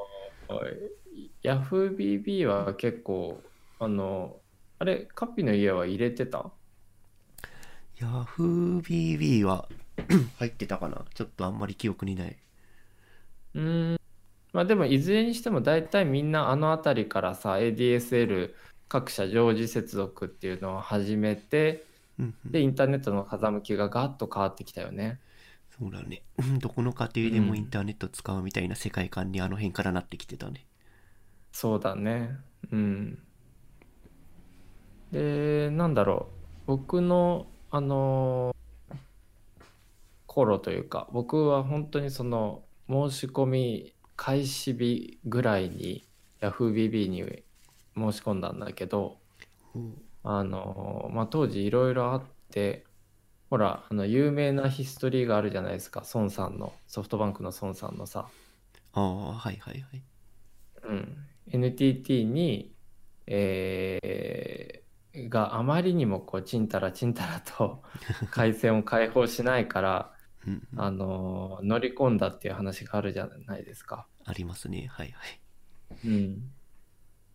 [1.44, 3.42] YahooBB は結構、
[3.80, 4.42] あの、
[4.80, 6.52] あれ、カッピの家は入れてた
[8.00, 9.70] ？YahooBB は
[10.38, 11.06] 入ってたかな？
[11.14, 12.38] ちょっとあんまり記憶にない
[13.56, 14.07] うーん。
[14.54, 18.54] まあでも、いずれにしても大体みんなあの辺りからさ、ADSL
[18.88, 21.86] 各社常時接続っていうのを始めて、
[22.20, 25.20] うんうんで、インターネットの風向きがガッと変わってきたよね。
[25.80, 26.24] そうだね
[26.60, 30.66] どこの家庭でもうんインターネット使うみたいな世界観にあの辺からなってきてたね
[31.52, 32.38] そうだね。
[32.72, 33.20] うん。
[35.12, 36.30] で、なんだろ
[36.66, 36.68] う。
[36.68, 38.56] 僕の、あの
[40.26, 46.06] 頃というか、僕は本当にその申し込み開始日ぐらいに
[46.42, 47.24] YahooBB に
[47.96, 49.18] 申し込んだんだけど、
[49.74, 52.86] おうあのまあ、当時いろいろあってて、
[53.50, 58.28] ほら、あの、有名なヒストリーがあるじゃないですか、孫さんの、ソフトバンクの孫さんのさ、
[58.94, 60.04] ああはいはいはい。
[60.84, 62.74] うん、NTT に、
[63.28, 64.88] えー
[65.30, 67.82] があまりにもこう、ちんたらちんたらと
[68.30, 70.14] 回線を開放しないから、
[70.46, 70.82] うんうん。
[70.82, 74.08] あの乗り込んだっていう話があるじゃないですか。
[74.26, 74.88] ありますね。
[74.92, 75.40] はいはい。
[76.06, 76.52] うん、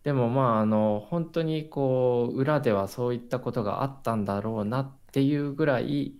[0.03, 6.15] でもまああの本当にこう裏ではそういったことがあったんだろうなっていうぐらい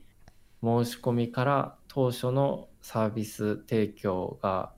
[0.64, 4.74] 申し込みから当初のサービス提供が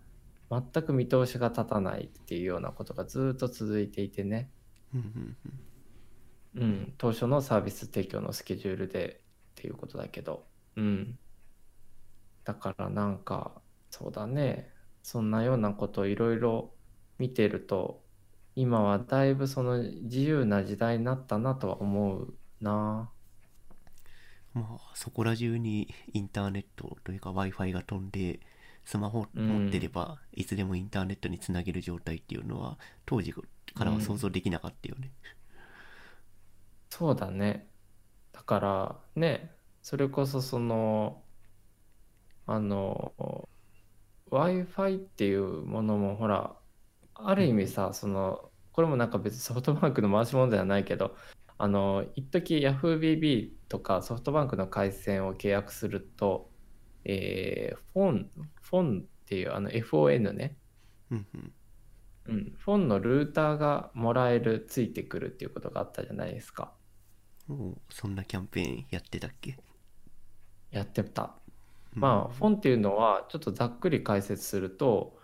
[0.50, 4.50] 全く見通しが立たないっていうようなことがずっと続いていてね、
[6.56, 11.18] うん、当初のサービス提供のスケジュールでっていうことだけど、うん、
[12.46, 13.52] だからなんか
[13.92, 14.72] そうだね。
[15.04, 16.74] そんなようなことをいろいろ
[17.20, 18.04] 見てると
[18.56, 23.10] 今はだいぶその自由な時代になったなとは思うな。
[24.54, 28.40] まあそこら中にインターネットというか w i f i が飛んで
[28.86, 33.44] スマホうん持ってればいつでもインターネットにつなげる状態っていうのは当時か
[33.84, 35.12] らは想像できなかったよね、
[36.90, 37.68] そうだね。
[38.32, 41.25] だからねそれこそその
[42.48, 43.14] あの
[44.30, 46.56] w i f i っていうものもほら
[47.14, 51.16] ある意味さそのこれもなんか別にソフトバンクの回し物ではないけど
[51.58, 56.50] あの一時 YahooBB とかソフトバンクの回線を契約すると、
[57.06, 58.30] えーフォン
[58.62, 60.58] フォンっていうあの FON ね、
[61.10, 61.54] うんうん。
[62.28, 66.74] うん、フォンのルーターがもらえるついてくるっていうことがあったじゃないですか。
[67.48, 69.58] もうそんなキャンペーンやってたっけ？
[70.72, 71.24] やってた。
[71.24, 71.45] うん
[71.96, 75.18] まあ、フォンっていうのはちょっとざっくり解説すると、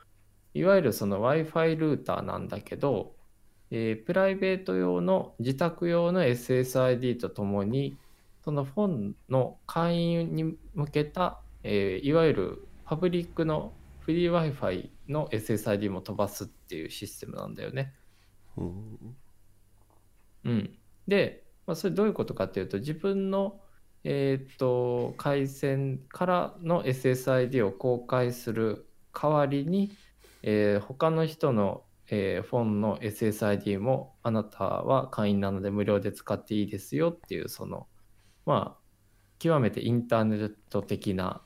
[0.53, 3.15] いわゆるその Wi-Fi ルーターなんだけど、
[3.71, 7.97] えープライベート用の自宅用の SSID とともに、
[8.43, 17.93] そのフォンの会員に向けた、えーいわゆるパブリックのフリー Wi-Fi の SSID も飛ばすっていうシステムなんだよね。
[20.43, 23.60] うん、で、まあ、それどういうことかっていうと自分の、
[24.03, 29.91] えーっと回線からの SSID を公開する代わりに、
[30.43, 37.87] えー他の人の、えーフォンの SSID もあなたは会員なので無料で使っていいですよっていうその
[38.45, 38.81] まあ
[39.39, 41.43] 極めてインターネット的な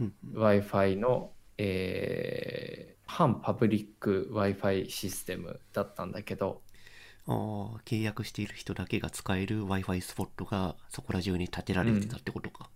[0.00, 6.62] うん Wi-Fi の、えー反パブリック Wi-Fi システムだったんだけど、
[7.26, 12.70] 契約している人だけが使える w i f i スポットがそこら中に建てられてたってことか、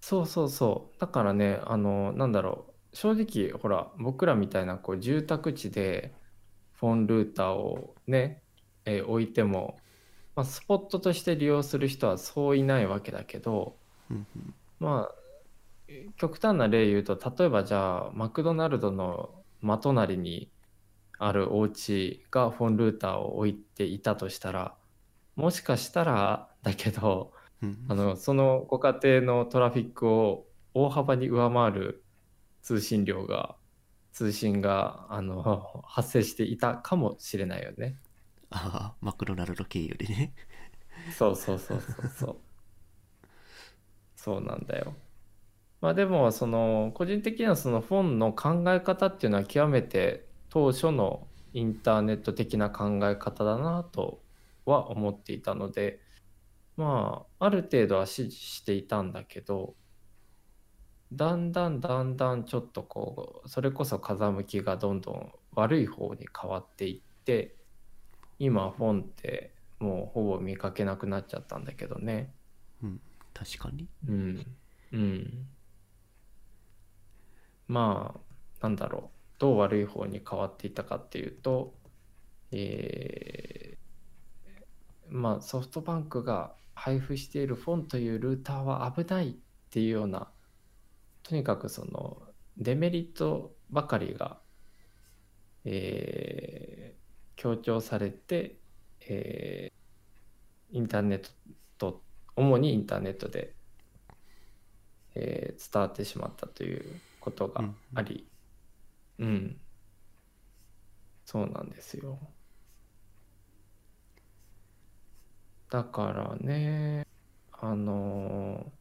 [0.00, 1.00] そうそうそう。
[1.00, 2.96] だからね、あの、なんだろう。
[2.96, 6.18] 正直、ほら、僕らみたいなこう住宅地で
[6.72, 8.42] フォンルーターをね、
[8.84, 9.78] えー置いても、
[10.34, 13.78] まあ、スポットとして利用する人はそういないわけだけど、
[14.10, 15.14] うんうんまあ、
[15.88, 20.50] えー極端な例言うと、例えばじゃあ、マクドナルドの真隣に
[21.22, 24.74] あるお家がフォンルーターを置いていたとしたら、
[25.36, 32.02] もしかしたらだけど、うんあのそのご家庭のトラフィックを大幅に上回る
[32.62, 33.56] 通信量が
[34.12, 37.96] 通信があの発生していたかもしれないよね。
[38.48, 40.32] ああマクドナルド経由でね
[41.16, 42.36] そうそうそうそうそう。
[44.16, 44.94] そうなんだよ。
[45.82, 54.20] まあでもその個人的にはそのフォンの考え方っていうのは極めて当初のインターネット的な考え方だなと
[54.66, 56.00] は思っていたので
[56.76, 59.74] まあある程度は支持していたんだけど
[61.12, 67.56] だんだんだんだんちょっとこうそれこそ風向きがどんどん悪い方に変わっていって
[68.38, 72.32] 今フォンってもうほぼ見かけなくなっちゃったんだけどね。
[72.82, 73.00] うん
[73.32, 73.88] 確かに。
[74.08, 74.46] うん
[74.92, 75.46] うん。
[77.66, 78.20] まあ
[78.62, 81.74] なんだろうどう悪い方に変わっていったかっていうと
[82.52, 83.80] えー
[85.08, 89.34] まあソフトバンクが配布しているフォンというルーターは危ないっ
[89.70, 90.30] ていうような
[91.22, 92.22] とにかくその
[92.56, 94.40] デメリットばかりが、
[95.64, 97.00] えー
[97.36, 98.58] 強調されて、
[99.00, 101.30] えーインターネット
[101.78, 102.04] と
[102.36, 103.56] 主にインターネットで、
[105.14, 107.64] えー伝わってしまったということが
[107.94, 108.29] あり、
[109.20, 109.60] うん、
[111.26, 112.18] そうなんですよ。
[115.70, 117.06] だからね、
[117.52, 118.72] あの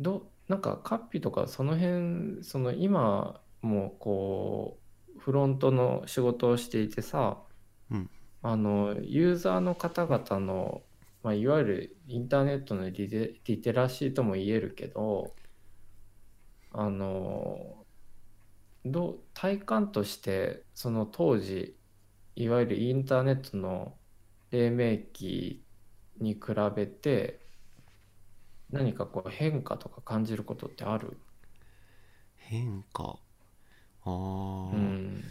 [0.00, 4.80] どなんかカッピとかその辺その今もこ
[5.16, 7.38] うフロントの仕事をしていてさ、
[7.90, 8.10] うん
[8.42, 10.82] あのユーザーの方々の
[11.22, 15.34] まあ、いわゆるインターネットのリテリテラシーとも言えるけど
[16.76, 17.86] あの
[18.84, 21.78] どう体感としてその当時
[22.34, 23.96] いわゆるインターネットの
[24.50, 25.64] 黎明期
[26.18, 26.40] に比
[26.74, 27.40] べて
[28.70, 31.16] 何かこう変化とか感じることってある？
[32.36, 33.18] 変化？
[34.02, 34.10] ああ、
[34.72, 35.22] うん。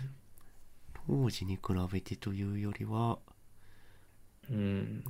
[1.08, 3.20] 当時に比べてというよりは
[4.50, 5.04] うん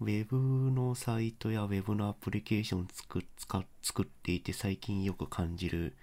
[0.00, 5.94] ウェブのサイトやウェブのアプリケーション作っ使っ作っていて最近よく感じる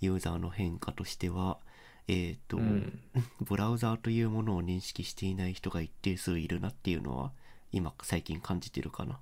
[0.00, 1.58] ユーザーの変化としては
[2.08, 3.00] えっ、と、うん。
[3.40, 7.32] ブラウザーというものを認識していない人が一定数いるなっていうのは
[7.70, 9.20] 今最近感じてるかな。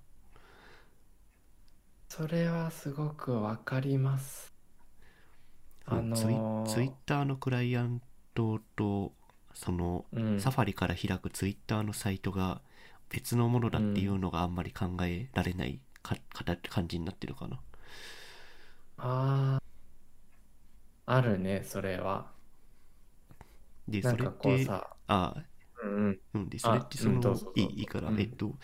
[2.08, 4.52] それはすごくわかります。
[5.84, 8.00] あのツイーツイッターのクライアン
[8.34, 9.12] トと
[9.52, 10.40] そのうん。
[10.40, 12.60] サファリから開くツイッターのサイトが
[13.10, 17.60] 別のものだっていうのがあんまり考えられないかか感じになってるかな。
[18.98, 22.30] あああるねそれは。
[23.88, 24.96] でそれってこうさ。
[25.06, 25.34] あ
[25.82, 26.20] うんうん。
[26.34, 28.20] うんでそれってそのいいいいから、うん。
[28.20, 28.54] えっと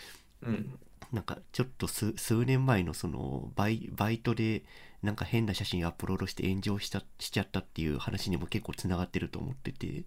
[0.42, 0.78] うん。
[1.12, 4.64] なんかちょっと数数年前のそのバイバイトで
[5.02, 10.04] なんか変な写真アップロードして炎上したしちゃったっていう話にも結構つながってると思ってて。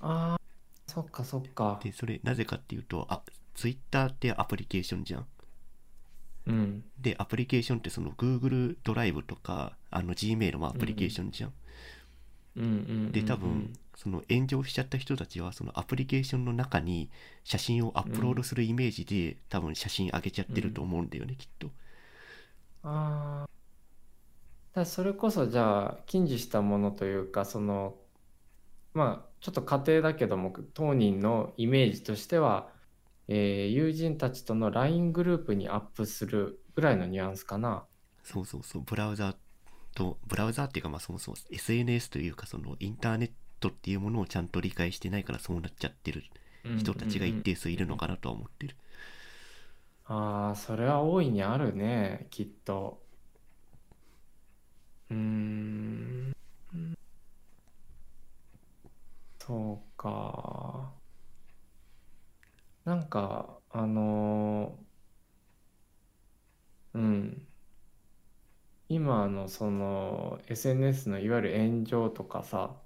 [0.00, 0.51] ああ
[0.86, 1.80] そっかそっか。
[1.82, 3.22] でそれなぜかっていうとあ
[3.54, 5.26] ツイッターってアプリケーションじゃん。
[6.46, 6.84] うん。
[7.00, 11.52] でアプリケーションってその Google ドライブとかあの Gmail もアプリケーションじゃん、
[12.56, 12.72] うんうんう
[13.08, 17.10] んで多分その炎上しちゃった人たちはそのアプリケーションの中に
[17.44, 21.70] 写真をアップロードするイメージで、多分写真上げちゃってると思うんだよね、きっと。
[22.82, 23.48] ああ
[24.74, 27.94] だそれこそじゃあ禁じしたものというかその
[28.94, 32.70] まあちょっと仮定だけども当人のイメージとしては、
[33.28, 37.86] えー友人たちとの LINE グループにアップするぐらいのニュアンスかな。
[38.24, 39.36] そうそうそうブラウザー
[39.94, 43.30] とブラウザーっていうかまあそもそも SNS というかそのインターネッ
[43.60, 46.24] トっていうものをちゃんと理解してないからそうなっちゃってる
[46.76, 48.76] 人たちが一定数いるのかなとは思ってる、
[50.04, 53.02] ああ、それは大いにあるね、きっと。
[55.10, 56.32] うーん。
[59.46, 60.92] そうか。
[62.84, 67.46] なんか、あのーうん。
[68.88, 72.76] 今のその SNS のいわゆる炎上とかさ、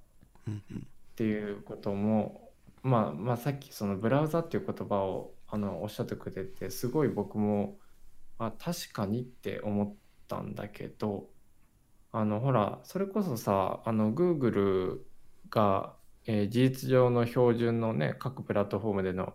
[0.46, 2.52] うんうんっていうことも、
[2.82, 7.78] まあ、まあさっきそのブラウザっていう言葉をあのおっしゃってくれてすごい僕も
[8.38, 9.94] あ確かにって思っ
[10.28, 11.30] たんだけど
[12.12, 15.00] あのほらそれこそさあの Google
[15.50, 15.95] が、
[16.26, 19.34] えー事実上の標準のね各プラットフォームでの、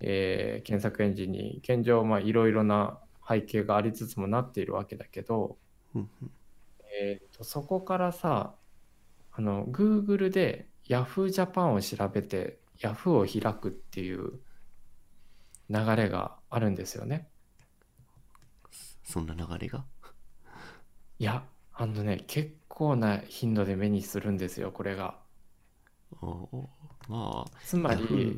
[0.00, 2.98] えー検索エンジンに現状まあいろいろな
[3.28, 5.56] 背景がありつつもなっているわけだけど、
[7.00, 8.54] えーとそこからさ
[9.32, 14.40] あの Google で Yahoo Japan を調べて Yahoo を開くっていう
[15.70, 17.28] 流れがあるんですよね。
[19.02, 19.84] そんな流れが？
[21.18, 25.18] いや、あのね、結構な頻度で目にするんですよ、これが。
[27.08, 28.36] まあつまり、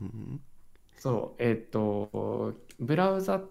[0.00, 0.40] うん。
[0.96, 3.42] そう、えっと、ブラウザ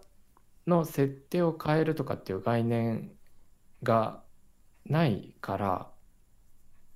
[0.68, 3.12] の設定を変えるとかっていう概念
[3.84, 4.24] が
[4.86, 5.92] ないから、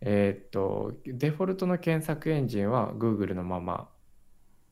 [0.02, 3.90] えっと、デフォルトの検索エンジンは Google のまま。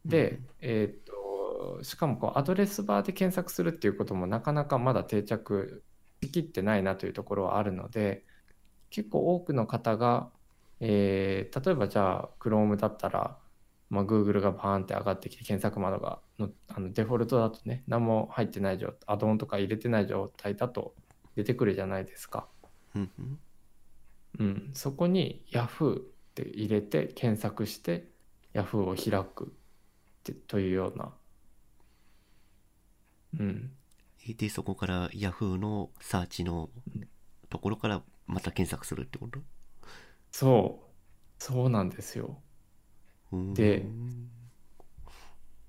[0.06, 5.84] で、えっと、しかもこうアドレスバーで検索するっていうこともなかなかまだ定着
[6.24, 8.26] しきってないなというところはあるので、
[8.90, 10.32] 結構多くの方が、
[10.84, 13.38] えー例えばじゃあ Chrome だったら、
[13.90, 20.96] まあ、Google がバーンって上がってきて検索窓がのあのデフォルトだとね何も入ってない状態アドオンとか入れてない状態だと
[21.36, 22.48] 出てくるじゃないですか。
[22.96, 23.00] う
[24.44, 26.04] んそこに Yahoo っ
[26.34, 28.10] て入れて検索して
[28.54, 29.48] Yahoo を開くっ
[30.24, 31.14] てというような。
[33.40, 33.72] うん、
[34.38, 36.70] でそこから Yahoo のサーチの
[37.50, 39.40] ところからまた検索するってこと？
[40.32, 40.82] そ
[41.40, 42.42] うそうなんですよ。
[43.32, 43.86] うーんで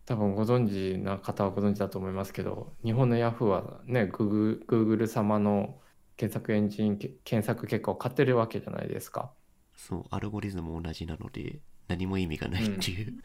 [0.04, 5.80] 多分ご存知な方はご存知だと思いますけど日本の Yahoo はね Google, Google 様の
[6.16, 9.32] 検索エンジンけ検索結果を買ってるわけじゃないですか。
[9.76, 13.22] そうアルゴリズム同じなので何も意味がないっていう、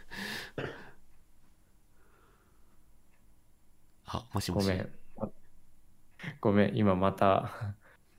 [4.06, 4.90] あもしもしごめん。
[6.42, 7.52] ごめん、今また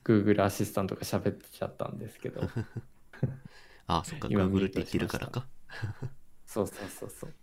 [0.03, 2.41] Google アシスタントが喋っちゃったんですけど。
[3.87, 5.47] あそっか今 Google って言ってるからか
[6.45, 7.33] そうそうそうそう。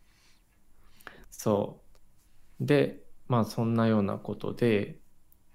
[1.30, 1.80] そ
[2.60, 4.98] で、まあそんなようなことで、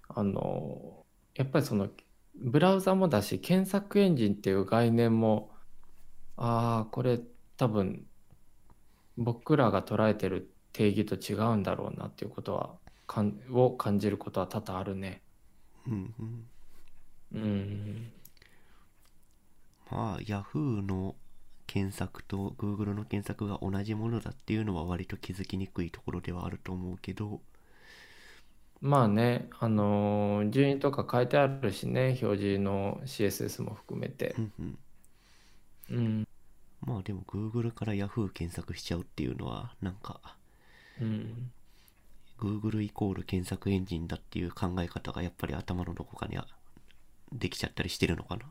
[0.08, 1.06] あの、
[1.36, 1.90] やっぱりその、
[2.36, 5.52] ブラウザもだし、検索エンジンっていう概念も、
[6.38, 7.20] ああ、これ
[7.58, 8.06] 多分、
[9.18, 12.76] 僕らが捉えてる定義と違うんだろうなっていうことは、
[13.08, 15.22] かん、を感じることは多々あるね。
[15.88, 16.48] うんうん
[17.34, 18.12] うん。
[19.92, 21.16] まあ Yahoo の
[21.68, 27.42] 検索と Google の検索が同じものだっていうのは割と気づきにくいところではあると思うけど
[28.82, 34.42] まあね、あのー順位とか書いてあるしね、表示の CSS も含めてう。
[34.42, 34.78] んうん
[35.90, 36.28] うん。
[36.82, 40.38] まあでも Google から Yahoo 検索しちゃうっていうのはなんか
[41.00, 41.52] うん。
[42.38, 46.46] Google イコール検索エンジンだっていう考え方がやっぱり頭のどこかにあ
[47.34, 48.44] できちゃったりしてるのかな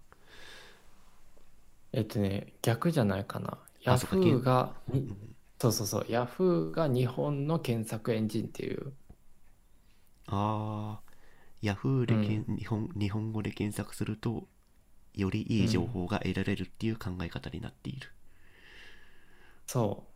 [1.92, 3.58] えっとね、逆じゃないかな。
[3.84, 8.92] あそっか Yahoo が、にうんそうそうそう、Yahoo が日本の検索エンジンっていう。
[10.28, 11.12] ああ
[11.62, 14.48] Yahoo でけん、日本日本語で検索すると
[15.14, 18.12] よりいい情報が得られるっていう考え方になっている、
[19.66, 20.10] そう。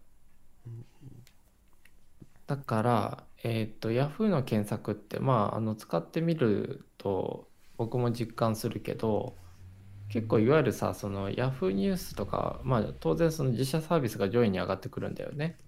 [2.46, 9.36] だから、えっと、Yahoo の検索って、まあ、あの、使ってみると、僕も実感するけど、
[10.08, 15.58] 結構いわゆるさ、その Yahoo ニュースとか、まあ、当然その自社サービスが上位に上がってくるんだよね。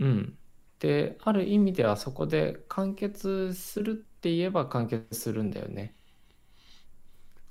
[0.00, 0.38] うん。
[0.80, 5.94] で、ある意味ではそこで完結するって言えば完結するんだよね。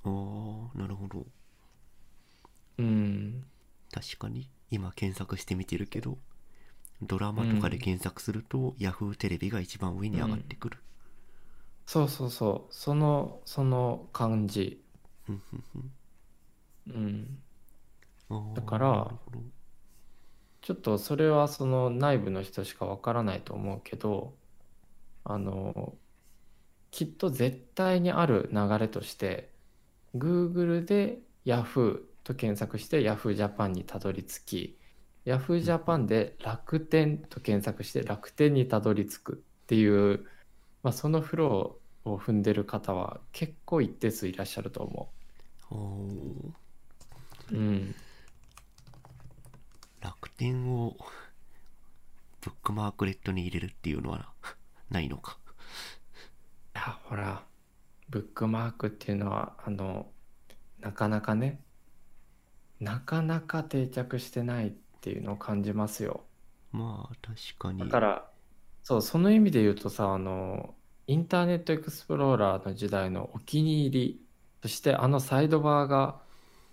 [0.03, 0.09] あ
[0.75, 1.25] あなるほど
[2.77, 3.43] うん。
[3.91, 6.17] 確かに今検索してみてるけど
[7.01, 10.77] ドラマとかで検索すると、Yahoo テレビが一番上に上がってくる、
[11.91, 12.73] そうそうそう。
[12.73, 14.81] その、その感じ。
[15.27, 15.91] うんうんうん。
[16.87, 17.43] うん
[18.29, 19.19] あーだから
[20.61, 24.37] ちょっとそれはその内部の人しかわからないと思うけど、
[25.25, 25.97] あの、
[26.91, 29.53] きっと絶対にある流れとして、
[30.15, 34.79] Google で Yahoo と検索して Yahoo Japan にたどり着き、
[35.25, 39.33] Yahoo Japan で楽天と検索して楽天にたどり着く
[39.63, 40.25] っていう、
[40.83, 45.11] まあ、そのフローを踏んでる方は結構一定数いらっしゃると思
[47.51, 47.55] う。
[47.55, 47.95] うん。
[50.01, 50.97] 楽天を
[52.41, 54.31] ブックマークレットに入れるっていうのは
[54.89, 55.37] ないのか？
[56.75, 57.45] いや、ほら、
[58.09, 60.11] ブックマークっていうのは、あの、
[60.79, 61.63] なかなかね、
[62.79, 64.71] なかなか定着してないっ
[65.01, 66.25] ていうのを感じますよ。
[66.71, 68.31] まあ確かにだから、
[68.83, 70.75] そう、その意味で言うとさ、あの、
[71.11, 74.21] インターネットエクスプローラーの時代のお気に入り、
[74.61, 76.21] そしてあのサイドバーが、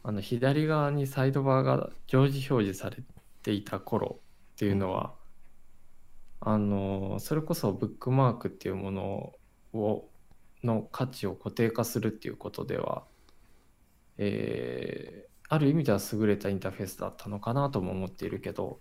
[0.04, 3.02] あの左側にサイドバーが常時表示され
[3.42, 4.20] ていた頃
[4.54, 5.14] っていうのは、
[6.40, 9.34] あの、それこそブックマークっていうもの
[9.72, 10.08] を、
[10.62, 13.04] の価値を固定化するっていうことでは、
[14.18, 18.80] えーある意味では優れたインターフェースだったのかなとも思っているけど、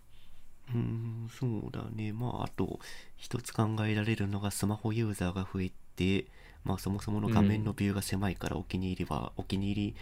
[0.69, 2.79] うーんそうだねまああと
[3.15, 6.25] 一つ考えられるのがスマホユーザーが増えて
[6.63, 9.95] まあそもそもの画面のビューが狭いからお気に入りは、お気に入り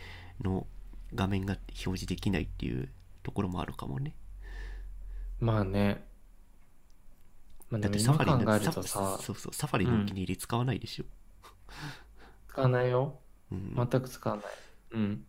[0.44, 0.66] の
[1.14, 2.90] 画面が表示できないっていう
[3.24, 4.14] ところもあるかもね
[5.40, 6.04] まあね。
[7.70, 11.06] まあ、だってサファリのサさ、そうそうサファリのお気に入り使わないでしょ、
[12.48, 13.20] 使わないよ。
[13.52, 14.46] うん全く使わない。
[14.92, 15.26] うん。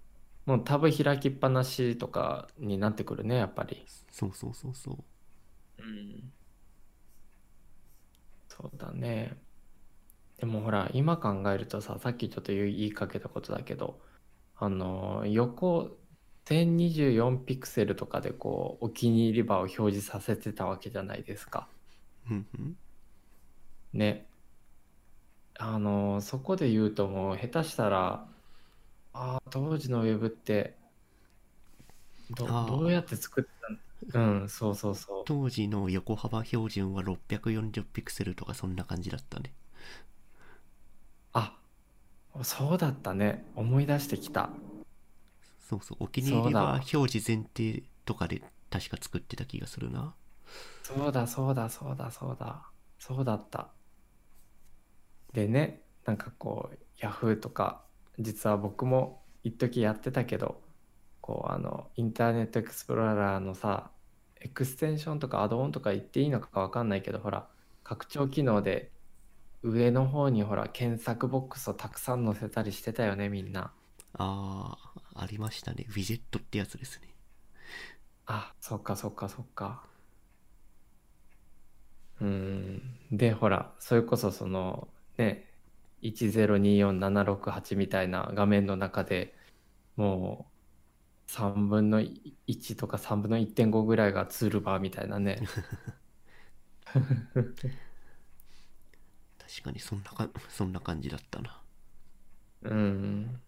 [0.47, 3.85] もうタブ開きっぱなしとかになってくるね、やっぱり。
[4.11, 4.97] そうそうそうそう
[5.79, 6.33] うん。
[8.49, 9.37] そうだね。
[10.39, 14.01] でもほら、今考えるとさ、さっきちょっと言いかけたことだけど、
[14.57, 15.99] あの、横
[16.47, 21.69] 1024ピクセルとかでこう、お気に入り場を表示させてたわけじゃないですか。
[22.31, 22.77] うんうん
[23.93, 24.27] ね。
[25.59, 28.29] あの、そこで言うともう下手したら、
[29.13, 30.79] ああ、当時のウェブって、
[32.31, 33.45] ど、どうやって作っ
[34.15, 35.23] うん、そうそうそう。
[35.25, 39.53] 当時の横幅標準は640ピクセルとかそんな感じだったね
[41.33, 41.57] あ、
[42.43, 43.45] そうだったね。
[43.55, 44.51] 思い出してきた。
[45.69, 50.15] そうそうお気に入りは表示前提とかで確か作ってた気がするな
[50.83, 52.71] そうだ、そうだ、そうだ、そうだ。
[52.99, 53.69] そうだった。
[55.33, 57.85] でね、なんかこう、ヤフーとか、
[58.19, 60.63] 実は僕も一時やってたけど、
[61.21, 63.91] こう、あの、インターネットエクスプローラーのさ、
[64.47, 67.49] エクステンションとかアドオンとか言っていいのかわかんないけど、ほら、
[67.83, 68.93] 拡張機能で
[69.63, 73.73] 上の方にほら、検索ボックスをたくさん載せたりしてたよね、みんな。
[74.15, 77.09] あーありましたねウィジェットってやつですね
[78.27, 79.85] あ、そっかそっかそっか。
[82.21, 82.83] うん。
[83.13, 84.89] で、ほら、それこそその
[85.19, 85.49] ね、
[86.03, 89.35] 1024768みたいな画面の中で
[89.97, 90.56] もう
[91.27, 95.41] 3分の1とか3分の1.5ぐらいがツールバーみたいなね。
[99.39, 101.63] 確かにそんなかそんな感じだったな
[102.63, 103.41] うん。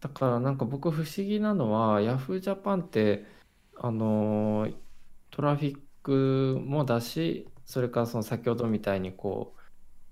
[0.00, 2.40] だからなんか僕不思議なのは Yahoo!
[2.40, 3.24] ジャパンって
[3.76, 4.76] あのー
[5.30, 9.60] トラフィックもだしそれからその先ほどみたいにこう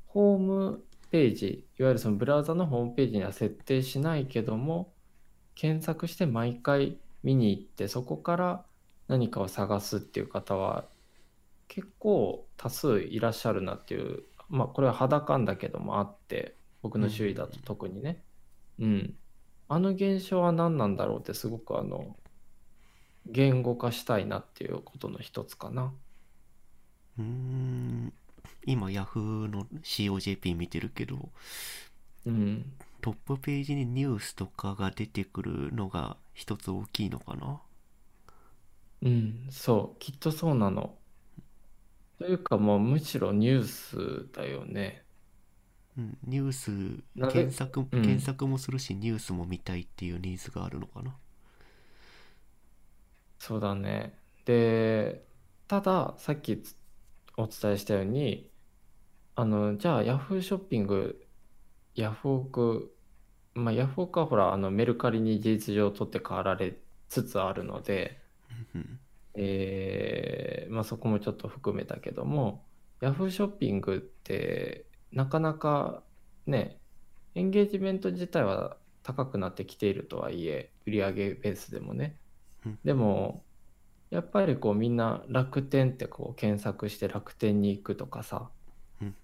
[0.09, 4.95] ホームページいわゆるそのブラウザのホームページには設定しないけども
[5.55, 8.65] 検索して毎回見に行ってそこから
[9.09, 10.85] 何かを探すっていう方は
[11.69, 18.23] 結構多数いらっしゃるなっていうまあこれは肌感だけどもあって僕の周囲だと特にね。
[18.79, 19.15] うん。
[19.69, 22.17] あの現象は何なんだろうってすごくあの
[23.27, 25.93] 言語化したいなっていうことの一つかな。
[27.19, 28.13] うーん。
[28.65, 31.29] 今 Yahoo の COJP 見てるけど。
[32.27, 37.61] うんトップページにニュースとかが出てくるのが一つ大きいのかな？
[39.03, 40.95] うんそうきっとそうなの。
[42.19, 45.03] というかもうむしろニュースだよね。
[45.99, 46.71] うん、ニュース
[47.17, 47.33] なぜ？
[47.33, 47.87] 検索、うん。
[47.91, 51.17] 検索もするしニュースも見たいっていうニーズがあるのかな？
[53.39, 54.15] そうだね。
[54.45, 55.25] で、
[55.67, 56.77] ただ、さっきつ
[57.37, 58.51] お伝えしたように、
[59.35, 61.20] あの、じゃあ、ヤフーショッピング、
[62.01, 62.97] ヤフオク、
[63.55, 68.19] まあ、ヤフオクはほら、あの、メルカリに事実上取って代わられつつあるので、
[68.75, 69.01] うん
[69.35, 72.67] えーまあ、そこもちょっと含めたけども、
[73.01, 76.03] ヤフーショッピングって、なかなか
[76.47, 76.81] ね、
[77.35, 82.19] エンゲージメント自体は高くなってきているとはいえ、売上ベースでもね
[82.67, 82.79] うん。
[82.85, 83.45] でも、
[84.11, 88.51] やっぱりこうみんな楽天ってこう検索して楽天に行くとかさ、
[89.01, 89.17] うん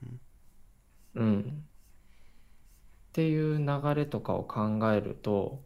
[1.14, 1.68] うん。
[3.16, 5.64] っていう流れとかを考えると、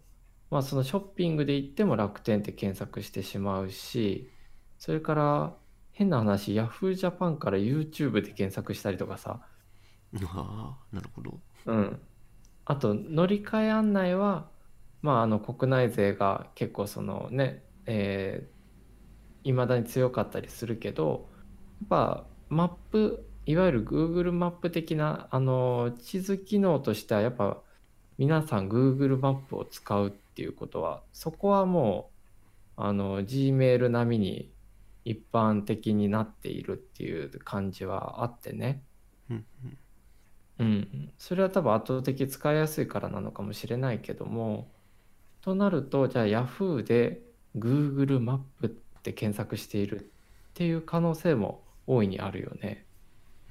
[0.53, 4.30] まあそのショッピングで行っても楽天って検索してしまうし、
[4.78, 5.57] それから
[5.90, 6.92] 変な話、Yahoo!
[6.92, 9.40] Japan から YouTube で検索したりとかさ、
[10.12, 12.01] うんああなるほどうん。
[12.66, 14.48] あと乗り換え案内は、
[15.03, 18.48] まああの国内勢が結構そのね、え
[19.42, 21.28] いまだに強かったりするけど、
[21.80, 27.59] やっぱマップ、いわゆる Google マップ的なあの地図機能としてはやっぱ
[28.18, 32.11] 皆さん Google マップを使うっていうことは、そこはも
[32.76, 34.51] うあの Gmail 並みに
[35.05, 38.82] 一般的になっているっていう感じはあってね。
[39.30, 39.45] うん
[40.59, 44.70] うん、それは多分圧倒的使いやすいからなのかもしれないけども、
[45.41, 47.22] となると、じゃあ Yahoo で
[47.57, 48.70] Google マップっ
[49.03, 50.05] て検索しているっ
[50.53, 52.84] ていう可能性も大いにあるよね。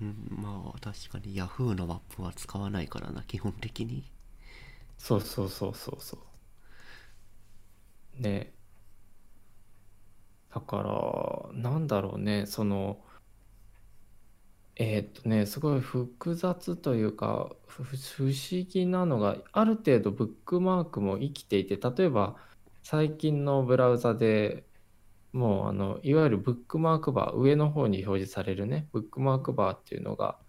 [0.01, 4.11] うん、まあ確かに Yahoo のマップは使わないからな基本的に
[4.99, 6.19] そうそうそうそうそう。
[8.21, 8.53] ね。
[10.53, 10.83] だか
[11.53, 13.03] ら、なんだろうね、その、
[14.75, 18.29] えーっとね、すごい複雑というか、不思
[18.67, 22.37] 議なのが、ある程度ブックマークも生きていて、例えば
[22.81, 24.68] 最近のブラウザで
[25.33, 30.39] もうあの、いわゆるブックマークバー、上の方に表示されるね、ブックマークバーっていうのが、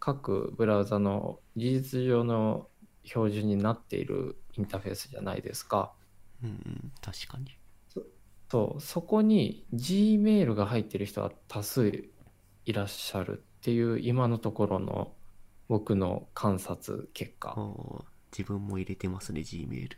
[0.00, 2.68] 各ブラウザの事実上の
[3.04, 5.92] 標準になっているインターフェースじゃないですか。
[6.42, 7.56] うんうん確かに
[8.50, 11.88] そう、そこに Gmail が入ってる人は多数
[12.64, 15.14] いらっしゃるっていう今のところの
[15.68, 17.56] 僕の観察結あ果。
[17.56, 18.04] あ
[18.36, 19.90] 自分も入れてますね Gmail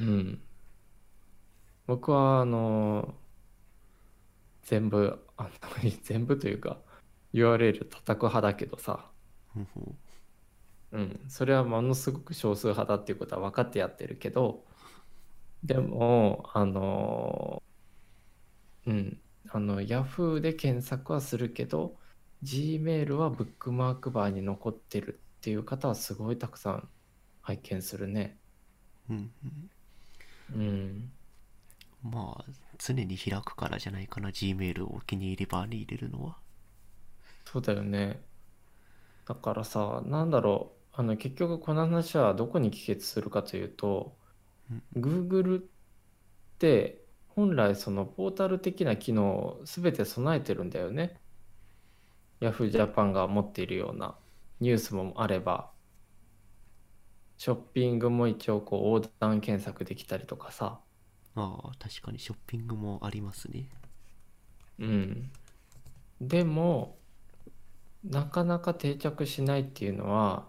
[0.00, 0.42] うん。
[1.86, 3.14] 僕はあの
[4.62, 5.50] 全部、あの
[6.02, 6.78] 全部というか
[7.32, 9.10] URL 叩く派だけどさ、
[9.54, 9.94] ほ
[10.92, 14.64] うん、それはものすごく少数派だっていうことは分かってやってるけど、
[15.64, 17.62] でも、あの、
[18.86, 21.96] うん、あの、Yahoo で検索はするけど、
[22.42, 26.88] Gmail はブックマークバーに残ってるっていう方はすごいたくさん
[27.40, 28.38] 拝見するね。
[29.08, 29.32] うん
[30.54, 31.12] うん。
[32.02, 32.44] まあ
[32.78, 36.36] 常に開くからじゃないかな Gmail をお気に入りバーに入れるのは
[37.44, 38.20] そうだよね。
[39.26, 44.16] だからさ、なんだろう、あの、結局この話はどこに帰結するかというと、
[44.96, 45.64] Google っ
[46.58, 51.20] て本来そのポータル的な機能を全て備えてるんだよね。
[52.40, 52.70] Yahoo!
[52.70, 54.18] Japan が持っているような
[54.60, 55.72] ニュースもあれば、
[57.36, 60.80] ショッピングも一応こう横断検索できたりとかさ、
[61.34, 63.68] ああ確かにショッピングもありますね
[64.78, 65.30] うん。
[66.20, 66.98] でも
[68.04, 70.46] なかなか定着しないっていうのは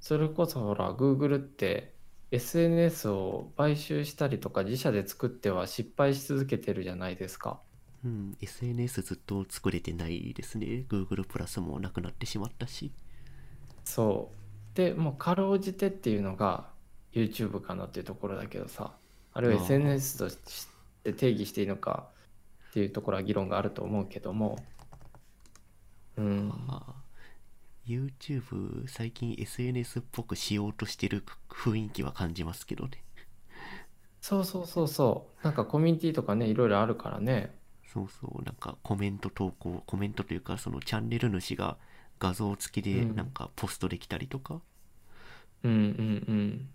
[0.00, 1.94] それこそほら Google って
[2.32, 7.60] SNS を買収したりとか自社で作っては失敗し続けてるじゃないですか。
[8.04, 10.84] うん、SNS ずっと作れてないですね。
[10.88, 12.90] Google プラスもなくなってしまったし。
[13.84, 14.32] そ
[14.74, 14.76] う。
[14.76, 16.70] で、もうかろうじてっていうのが
[17.12, 18.94] YouTube かなっていうところだけどさ、
[19.32, 20.38] あるいは SNS とし
[21.04, 22.08] て定義していいのか
[22.70, 24.58] っていうところは議論があると思うけども、
[26.16, 26.52] うん、
[27.86, 33.04] YouTube 最近 SNS っぽくしようとしてる雰囲気は感じますけどね。
[34.20, 35.44] そうそうそうそう。
[35.44, 37.54] なんかコミュニティとかね、いろいろあるからね。
[37.92, 41.76] そうそう、なんかコメント投稿、コメントというかそのチャンネル主が
[42.20, 44.60] 画像付きでうんなんかポストできたりとか。
[45.64, 46.68] うんうんうん。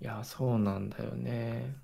[0.00, 1.76] いや、そうなんだよね。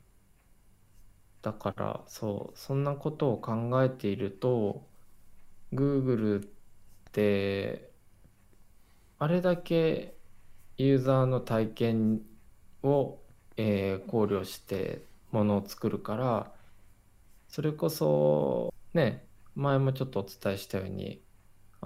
[1.43, 4.87] だから、そう、そんなことを考えていると、
[5.73, 6.51] Google っ
[7.13, 7.91] て、
[9.19, 10.17] あれだけ
[10.79, 12.23] ユーザーの体験
[12.85, 13.21] を、
[13.59, 16.55] えー考慮してものを作るから、
[17.49, 21.24] それこそ、ね、前もちょっとお伝えしたように、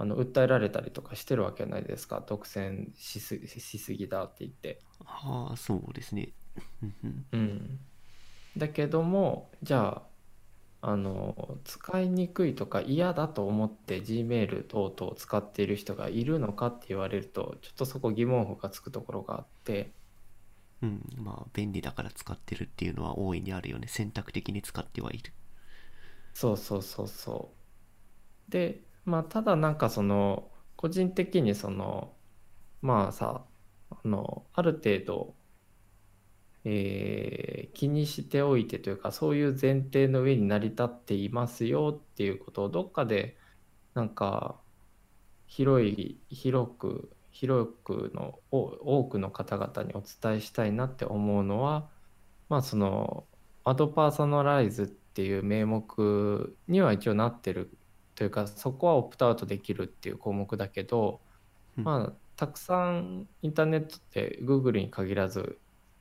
[0.01, 2.23] あの訴えられたりとかしてるわけじゃないですか？
[2.25, 4.79] 独占しすしすぎだって言って。
[5.05, 6.31] ああ、そうですね。
[7.33, 7.79] うん、
[8.55, 10.01] だけどもじゃ
[10.81, 19.91] ああの使いにくいとか嫌だと思って Gmail 等々を使っている人がいるのかって言われるとちょっとそこ疑問符がつくところがあって
[20.81, 23.87] うん、まあ便利だから使ってるっていうのは大いにあるよね。
[23.89, 25.33] 選択的に使ってはいる。
[26.33, 27.51] そうそうそうそ
[28.47, 32.17] うでまあただなんかその個人的にその
[32.81, 33.45] まあさ
[33.91, 35.35] あのある程度
[36.65, 43.37] えー気にしておいてというかそういう前提の上に成り立っていますよっていうことをどっかで
[43.95, 44.61] なんか
[45.47, 51.89] 広い広く広くの多くの方々にお伝えしたいなって思うのは
[52.49, 53.27] まあその
[53.65, 57.78] アドパーソナライズっていう名目には一応なってる
[58.19, 61.21] というかそこはオプトアウトできるっていう項目だけど
[61.77, 65.59] うんまあたくさんインターネットって Google に限らず、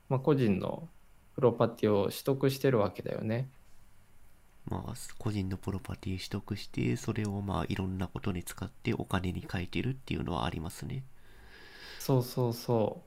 [0.08, 0.88] まあ、個人の
[1.34, 3.50] プロパティを取得してるわけだよね。
[4.66, 11.02] まあ個人のプロパティ取得して、それをまあいろんなことに使ってお金に変えてるっていうのはありますね。
[11.98, 13.04] そうそうそ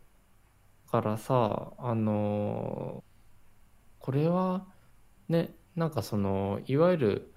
[0.90, 0.94] う。
[0.94, 3.12] だからさ、あのー
[4.00, 4.68] これは
[5.30, 7.34] ね、なんかその、いわゆる、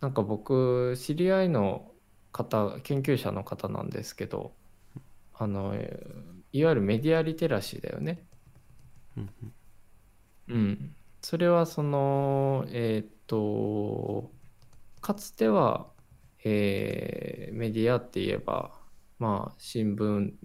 [0.00, 1.94] なんか僕、知り合いの
[2.32, 4.56] 方、研究者の方なんですけど、
[5.32, 8.28] あの、えーいわゆるメディアリテラシーだよね。
[10.48, 10.96] うん。
[11.22, 14.34] それはその、えーっと、
[15.00, 15.94] かつては、
[16.44, 18.80] えーメディアって言えば、
[19.18, 20.36] まあ、新聞、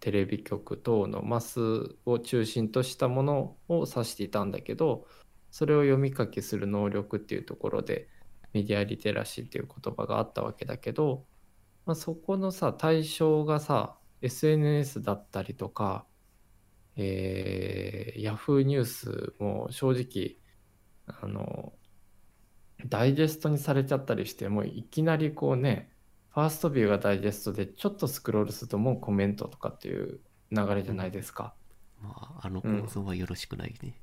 [0.00, 1.60] テレビ局等のマス
[2.06, 5.08] を中心としたものを指していたんだけど、
[5.50, 8.08] それを読み書きする能力っていうところで、
[8.52, 11.26] メディアリテラシーっていう言葉があったわけだけど、
[11.86, 16.06] まあ、そこのさ、対象がさ、SNS だったりとか、
[16.96, 20.36] えー、ヤフーニュースも正直
[21.06, 21.72] あの
[22.86, 25.90] ダイジェストにされちゃったりしてもういきなりこうね
[26.30, 30.20] ファーストビューがダイジェストでちょっとスクロールするともうコメントとかっていう
[30.50, 31.54] 流れじゃないですか、
[32.02, 34.00] まああの構造はよろしくないね。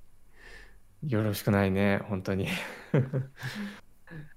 [1.08, 2.48] よろしくないね本当に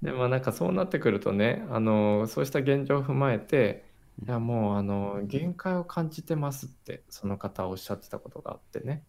[0.03, 3.85] でもなんかそうなってくるとねあのそうした現状を踏まえて
[4.25, 9.05] いやもうあの限界を感じてますってその方はおっしゃってたことがあってね。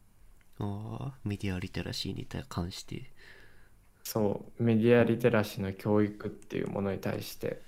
[0.60, 3.12] ああ、メディアリテラシーに関して。
[4.04, 7.62] そう、メディアリテラシーの教育っていうものに対して、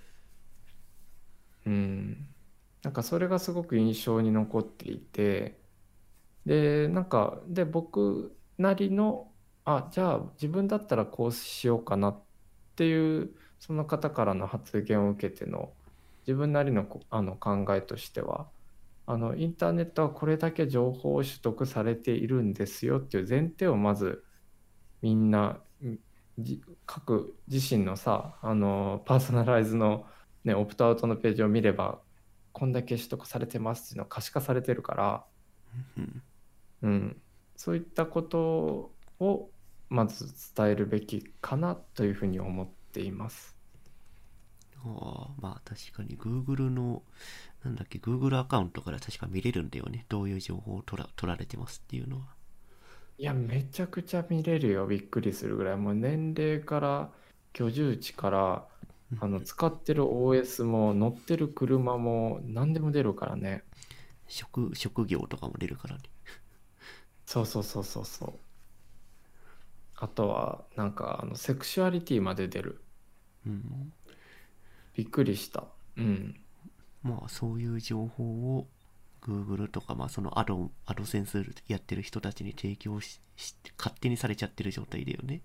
[1.65, 2.27] うん、
[2.83, 5.59] なんかそれがすごく印象に残っていて、
[6.45, 9.33] で、なんか、で、僕なりの、
[9.65, 12.21] あ、じゃあ自分だったらこうしようかな
[12.71, 15.71] っていう、その方からの発言を受けての、
[16.27, 18.47] 自分なりのこあの考えとしては、
[19.05, 24.23] あのインターネットはこれだけ情報を取得されているんですよっていう前提をまず
[25.01, 25.59] みんな
[26.37, 30.05] じ各自身のさあのパーソナライズの、
[30.43, 31.99] ね、オプトアウトのページを見れば
[32.51, 35.25] こんだけ取得されてますっていうのが可視化されてるから、
[35.97, 36.23] うん。
[36.83, 37.21] うん、
[37.55, 39.49] そういったことを
[39.91, 43.55] まず伝えるべきかなというふうに思っています。
[44.83, 47.03] ああ、まあ確かに Google の、
[47.63, 50.05] なんだっけ、Google アカウントから確か見れるんだよね。
[50.09, 52.35] どういう情報を取ら取られてますっていうのは。
[53.17, 54.85] いや、めちゃくちゃ見れるよ。
[54.87, 55.77] びっくりするぐらい。
[55.77, 57.13] もう年齢から、
[57.53, 58.67] 居住地から、
[59.19, 63.63] あの使ってる OS も乗ってる車も何でも出るからね
[64.27, 66.01] 職職業とかも出るからね
[67.25, 68.50] そうそうそうそうそう
[70.01, 72.81] あとはなんかあのセクシュアリティまで出る。
[73.45, 73.93] うん。
[74.95, 75.65] びっくりした。
[75.95, 76.35] うん。
[77.03, 78.23] まあそういう情報
[78.57, 78.67] を
[79.21, 83.21] Google とかまあそのアドアドセンスやってる人たちに提供し
[83.77, 85.41] 勝手にされちゃってる状態だよね。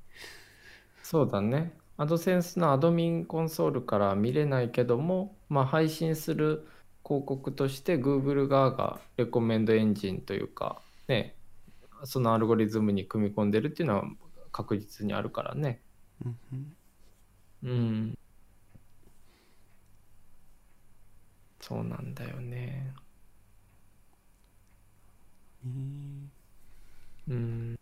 [1.03, 1.77] そうだね。
[1.99, 6.67] アドセンスのアドミンコンソールから見れないけども、まあ、配信する
[7.05, 11.37] 広告として Google 側がレコメンドエンジンというか、ね、
[12.05, 14.05] そのアルゴリズムに組み込んでるっていうのは
[14.57, 15.83] 確実にあるからね。
[17.63, 18.17] うん。
[21.61, 22.95] そうなんだよね。
[25.65, 26.29] えー
[27.29, 27.77] うん。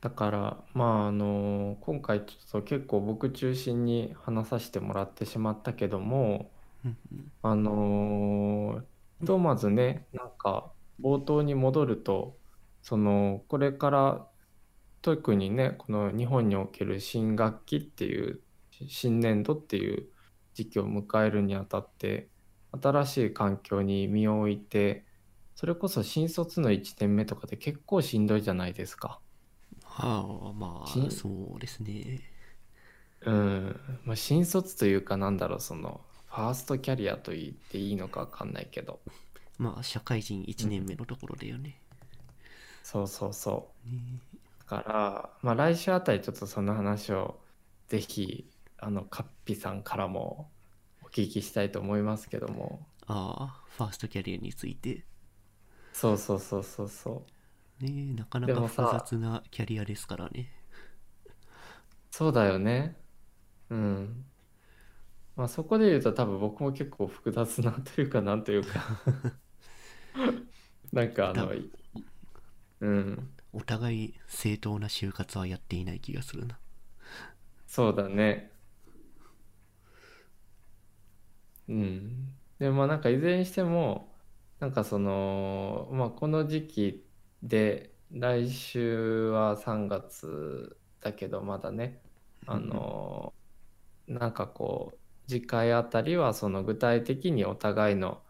[0.00, 6.52] だから、まあ、あの、今回ちょっと結構僕中心に話させてもらってしまったけども、
[7.42, 8.86] あのー
[9.20, 12.38] ひとまずね、なんか冒頭に戻ると、
[12.82, 14.27] そのこれから
[15.02, 18.40] 特にね、この日本における新学期っていう、
[18.88, 20.08] 新年度っていう
[20.54, 22.28] 時期を迎えるにあたって、
[22.80, 25.04] 新しい環境に身を置いて、
[25.54, 29.20] それこそ新卒の1年目とかで結構しんどいじゃないですか。
[29.82, 32.20] はあましあそうですね
[33.22, 39.00] うん、まあ、新卒というかなんだろう、そのファーストキャリアと言っていいのかわかんないけど。
[39.58, 41.80] まあ社会人1年目のところだよね、
[42.84, 43.88] そうそうそう。
[43.90, 44.37] ねだ
[44.68, 47.40] から、まあ、来週あたりちょっとその話を
[47.88, 50.50] ぜひあのカッピさんからも
[51.02, 52.86] お聞きしたいと思いますけども。
[53.06, 55.04] ああファーストキャリアについて。
[55.92, 57.26] そうそうそうそうそ
[57.80, 60.52] ねなかなか複雑なキャリアですからね。
[61.26, 61.32] う
[62.10, 62.96] そうだよね。
[63.70, 64.24] うん。
[65.34, 68.84] まあそこで言うと多分僕も結構複雑なというかなんというか。
[70.92, 71.52] なんかあの
[72.80, 76.58] うんお互い正当な就活はやっていない気がするな
[77.66, 78.50] そうだね。
[81.68, 82.34] うん。
[82.58, 84.12] でもまあなんかいずれにしても、
[84.60, 87.06] なんかその、まあこの時期
[87.42, 92.00] で、来週は3月だけどまだね、
[92.46, 93.34] あの、
[94.08, 94.98] なんかこう、
[95.30, 98.22] 次回あたりはその具体的にお互いの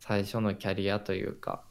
[0.00, 1.67] 最初のキャリアというか、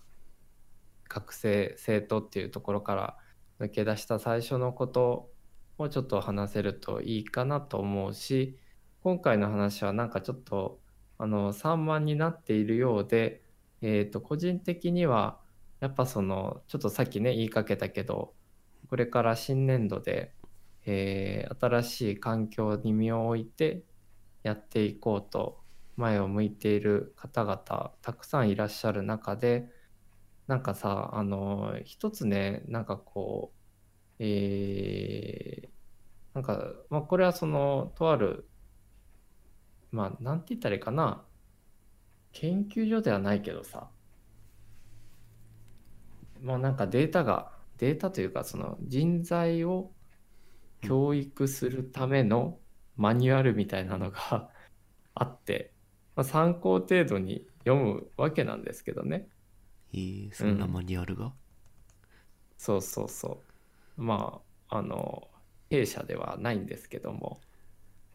[1.28, 3.18] 学生、生徒っていうところから
[3.60, 5.30] 抜け出した最初のこと
[5.78, 8.58] をちょっと話せるといいかなと思うし
[9.04, 10.80] 今回の話はなんかちょっと
[11.18, 13.42] あの散漫になっているようで、
[13.82, 15.40] えー、と個人的には
[15.82, 18.34] やっぱそのちょっとさっきね言いかけたけど
[18.90, 20.34] これから新年度で、
[20.86, 23.84] えー新しい環境に身を置いて
[24.44, 25.60] やっていこうと
[25.98, 29.70] 前を向いている方々たくさんいらっしゃる中で
[30.48, 33.54] なんかさあの一つねなんかこ
[34.20, 35.78] うえー
[36.38, 38.48] なんか、まあ、これはその、とある、
[39.92, 41.26] まあ、なんて言ったらいいかな、
[42.32, 43.90] 研究所ではないけどさ、
[46.42, 49.92] まあ、なんかデータが、データというか、その人材を
[50.82, 52.60] 教育するための
[52.96, 54.52] マニュアルみたいなのが
[55.16, 55.74] あって、
[56.16, 59.30] まあ、参考程度に読むわけなんですけどね。
[59.98, 61.34] えー、そんなマニュアルが、
[62.58, 63.44] そうそうそ
[63.98, 64.02] う。
[64.04, 65.30] まあ、あの、
[65.70, 67.42] 弊社ではないんですけども。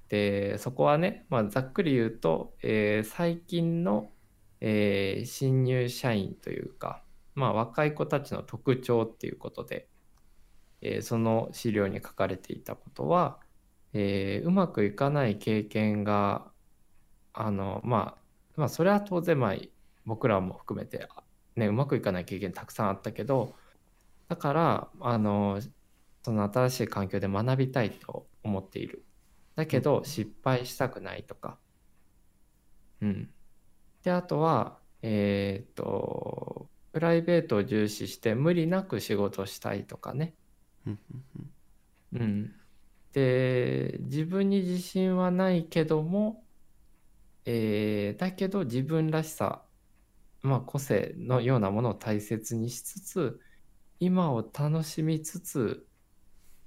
[0.09, 4.13] で、そこはね、まあ、ざっくり言うと、えー最近の、
[4.61, 7.05] えー新入社員というか、
[7.35, 9.89] まあ、若い子たちの特徴っていうことで、
[10.83, 13.41] えーその資料に書かれていたことは、
[13.95, 16.53] えうまくいかない経験が、
[17.35, 18.19] あの、ま
[18.57, 19.55] あ、まあ、それは当然、まあ、
[20.07, 21.09] 僕らも含めて、
[21.57, 23.57] ね、うまくいかない経験たくさんあったけど、
[24.29, 25.61] だから、あの、
[26.25, 29.07] その新しい環境で学びたいと思っている。
[29.57, 31.61] だけど、失敗したくないとか。
[33.01, 33.35] うん。
[34.03, 40.37] で、あとは、えーっと、プライベートを重視して無理なく仕事したいとかね。
[42.13, 42.55] うん。
[43.13, 46.47] で、自分に自信はないけども、
[47.45, 49.69] えーだけど自分らしさ、
[50.43, 53.41] まあ個性のようなものを大切にしつつ、
[54.01, 55.89] 今を楽しみつつ、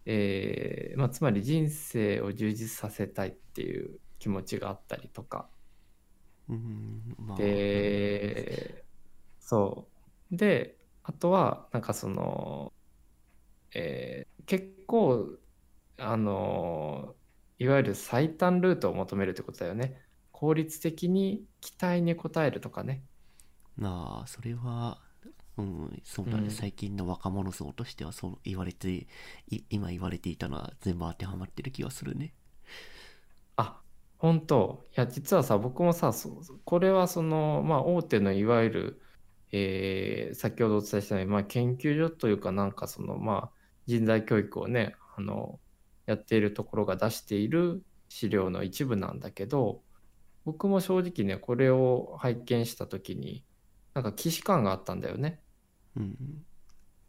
[0.06, 5.52] えーまあ、つまり人生を充実させたいっていう気持ちがあったりとか。
[6.48, 8.86] うんまあで、
[9.40, 9.92] そ
[10.32, 10.38] う。
[10.38, 12.74] で、あとは、なんかその、
[13.74, 15.40] えー結構、
[15.98, 17.16] あの
[17.60, 20.02] いわゆる最短ルートを求めるってことだよね。
[20.32, 23.06] 効率的に期待に応えるとかね。
[23.78, 25.00] なあそれは
[25.58, 29.08] うんそうだね、うん最近の若者層としてはそう言われて
[29.50, 32.34] い今言われていたのは全部当てはまってる気がするね
[33.58, 33.84] あ、
[34.18, 34.86] 本当。
[34.92, 39.02] いや、実はさ、僕もさ、そこれはその、まあ、大手のいわゆる、
[39.52, 45.62] えー先ほどお伝えしたように、まあ、研究所というかなんかその、まあ、人材教育をね、あの、
[46.06, 49.84] やっているところが出している資料の一部なんだけど、
[50.46, 53.45] 僕も正直ね、これを拝見したときに、
[53.96, 55.44] なんか既視感があったんだよね。
[55.96, 56.46] うん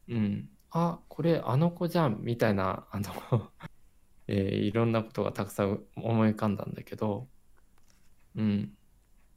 [0.09, 0.49] うん。
[0.71, 3.53] あ、これあの子じゃん、みたいな、あの、
[4.29, 7.31] えーいろんなことがたくさん思い浮かんだんだけど、
[8.35, 8.77] うん。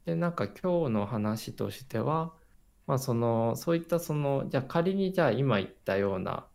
[0.04, 2.36] で、なんか今日の話としては、
[2.86, 6.50] まあその、そういったその、じゃあ仮にじゃあ今言ったような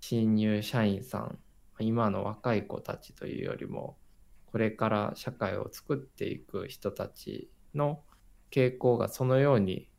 [0.00, 1.38] 新入社員さん、
[1.80, 3.98] 今の若い子たちというよりも、
[4.46, 8.04] これから社会を作っていく人たちの
[8.50, 9.90] 傾向がそのように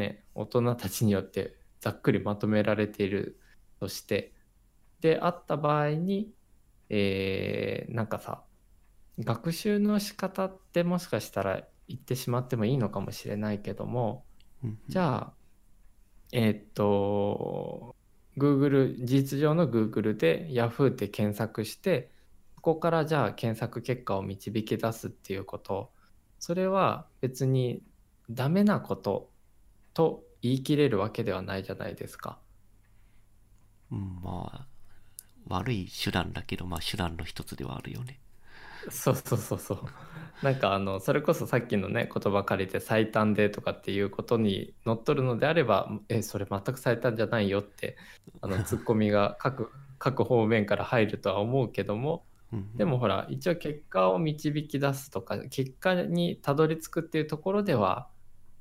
[0.00, 3.40] ね、大人たちによってざっくりまとめられている
[3.80, 4.34] として、
[5.00, 6.32] であった場合に、
[6.88, 8.44] えーなんかさ、
[9.18, 14.24] 学習の仕方ってもしかしたら言ってしまってもいいのかもしれないけども、
[14.64, 15.34] うんじゃあ、
[16.32, 17.96] えーっと、
[18.36, 22.10] Google、事実上の Google で Yahoo って検索して、
[22.56, 25.92] そこからじゃあ検索結果を導き出すっていうこと、
[26.38, 27.82] それは別に
[28.30, 29.29] ダメなこと
[29.94, 32.38] と言い切れるわけではないじゃないですか。
[33.90, 34.66] うんまあ
[35.48, 38.20] 悪い手段だけどまあ手段の一つではあるよね
[38.88, 39.78] そうそうそうそう。
[40.42, 47.96] なんかあのそれこそさっきのね言葉借りて最短でとかっていうことにのっとるのであればえそれ全く最短じゃないよって
[48.40, 58.08] あのツッコミが各 各方面から入るとは思うけどもうんでもほら一応結果を導き出すとか結果にたどり着くっていうところでは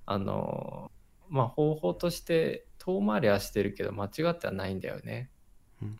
[0.06, 0.92] あの
[1.30, 5.30] まあ方法として遠回りはしてるけど間違ってはないんだよね。
[5.82, 6.00] うん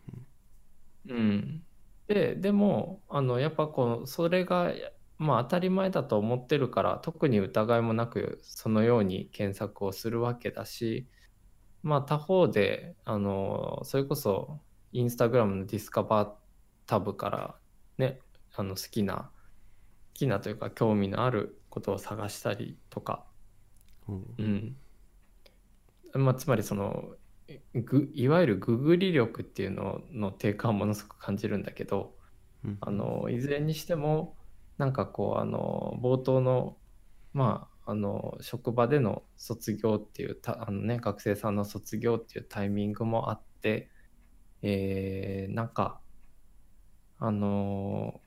[1.08, 1.64] うん、
[2.08, 4.74] ででもあのやっぱこうそれが
[5.18, 11.08] まあ当たり前だと思ってるから特に疑いもなくそのように検索をするわけだし
[11.84, 14.60] まあ他方であのそれこそ
[14.92, 16.30] インスタグラムのディスカバー
[16.86, 17.56] タブから
[17.98, 18.20] ね
[18.56, 19.32] あの好きな好
[20.14, 23.26] きなというか興味のあることを探したりとか
[24.08, 24.76] うんうん。
[26.14, 27.16] まあ、つまりその
[27.74, 32.16] ぐいわゆるググり力っていうのの低下をものすごく感じるんだけど
[32.64, 32.78] うん。
[32.82, 34.38] あのいずれにしても
[34.78, 36.78] なんかこうあの冒頭の
[37.34, 43.90] まああの職場での卒業っていうたあの、ね、学生さんの卒業っていうタイミングもあって、
[44.62, 46.00] えーなんか
[47.18, 48.22] あの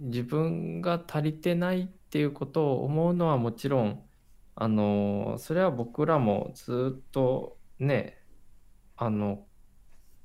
[0.00, 4.07] 自分が足りてないっていうことを思うのはもちろん
[4.60, 8.20] あのそれは僕らもずっとね
[8.96, 9.46] あの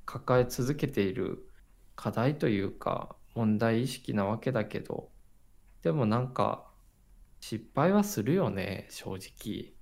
[0.06, 1.48] 抱え続けている
[1.94, 5.08] 課題というか問題意識なわけだけど
[5.82, 6.66] でもなんか
[7.38, 9.72] 失敗はするよね正直。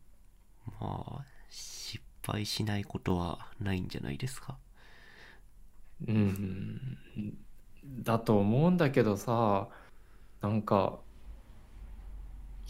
[0.79, 4.59] まあ失敗しないことはないんじゃないですか。
[6.07, 6.99] うん。
[8.03, 9.71] だと思うんだけどさ
[10.43, 11.01] なんか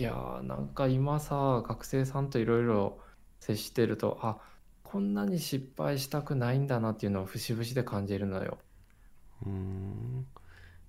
[0.02, 2.98] いやーなんか今さ学生さんといろいろ
[3.38, 4.38] 接してるとあ
[4.82, 8.58] こんなに失敗したくないんだなっていうのを節々で感じるのよ。
[9.46, 10.26] うーん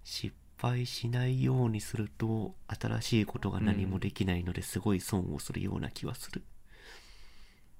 [0.03, 6.43] 失敗しないようにすると新しいことが何もできないのですごい損をするような気はする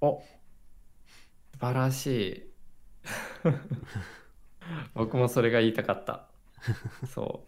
[0.01, 0.23] お
[1.53, 2.53] 素晴らしい。
[4.95, 6.29] 僕もそれが言いたかった。
[7.05, 7.47] そ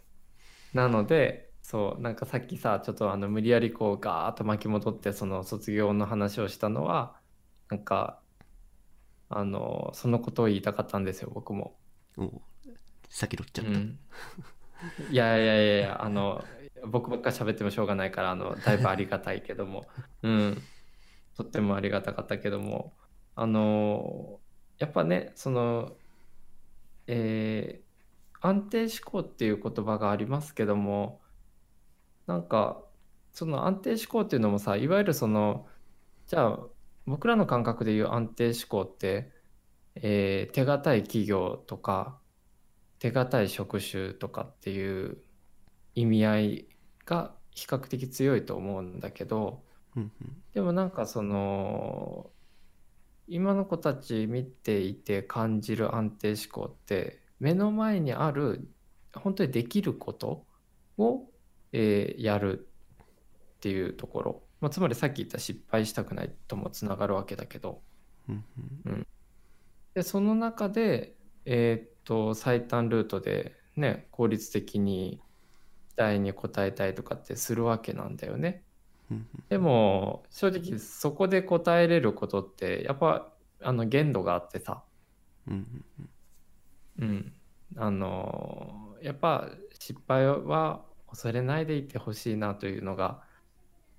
[0.73, 0.77] う。
[0.77, 7.19] なので、そう、なんかさっきさ、ちょっとあの無理やりこうガーッと巻き戻ってその卒業の話をしたのは、
[7.69, 8.21] なんか、
[9.29, 11.75] あの、そのことを言いたかったんですよ、僕も。
[12.17, 12.41] おう
[13.09, 13.99] 先取っちゃった、うん。
[15.09, 16.43] いやいやいやいや、あの、
[16.87, 19.87] 僕ばっか喋ってもしょうがないから、あの、だいぶありがたいけども、
[20.21, 20.61] うん。
[21.35, 22.93] とってもありがたかったけども、
[23.35, 24.39] あの、
[24.77, 25.97] やっぱね、その、
[27.07, 27.85] えー
[28.41, 31.19] 安定思考っていう言葉がありますけども、
[32.27, 32.83] なんか、
[33.33, 35.67] その安定思考っていうのもさ、いわゆるその、
[36.27, 36.69] じゃあ、
[37.05, 39.31] 僕らの感覚でいう安定思考って、
[39.95, 42.21] えー手堅い企業とか、
[42.99, 45.23] 手堅い職種とかっていう
[45.95, 46.69] 意味合い
[47.05, 49.63] が比較的強いと思うんだけど
[49.95, 50.43] うんうん。
[50.53, 52.31] でもなんかその
[53.27, 58.71] 今の子たち見ていて感じる安定思考って目の前にある
[59.13, 60.45] 本当にできること
[60.97, 61.29] を、
[61.77, 62.67] えーやる
[63.57, 67.81] っていうところ、まあ、つまりさっき言った失敗したくないともつながるわけだけど。
[68.29, 68.43] うん
[68.85, 69.07] うん。
[69.93, 71.15] でその中で、
[71.45, 75.19] えーっと最短ルートでね効率的に
[75.95, 78.63] 期待に応えたいとかってするわけなんだよね。
[79.11, 84.83] うんでも正直そこで答えれることってやっぱあの限度があってさ、
[85.47, 85.83] うん
[86.99, 87.33] うん、
[87.75, 90.83] あのやっぱ失敗は
[91.15, 93.21] 恐れないでいてほしいなというのが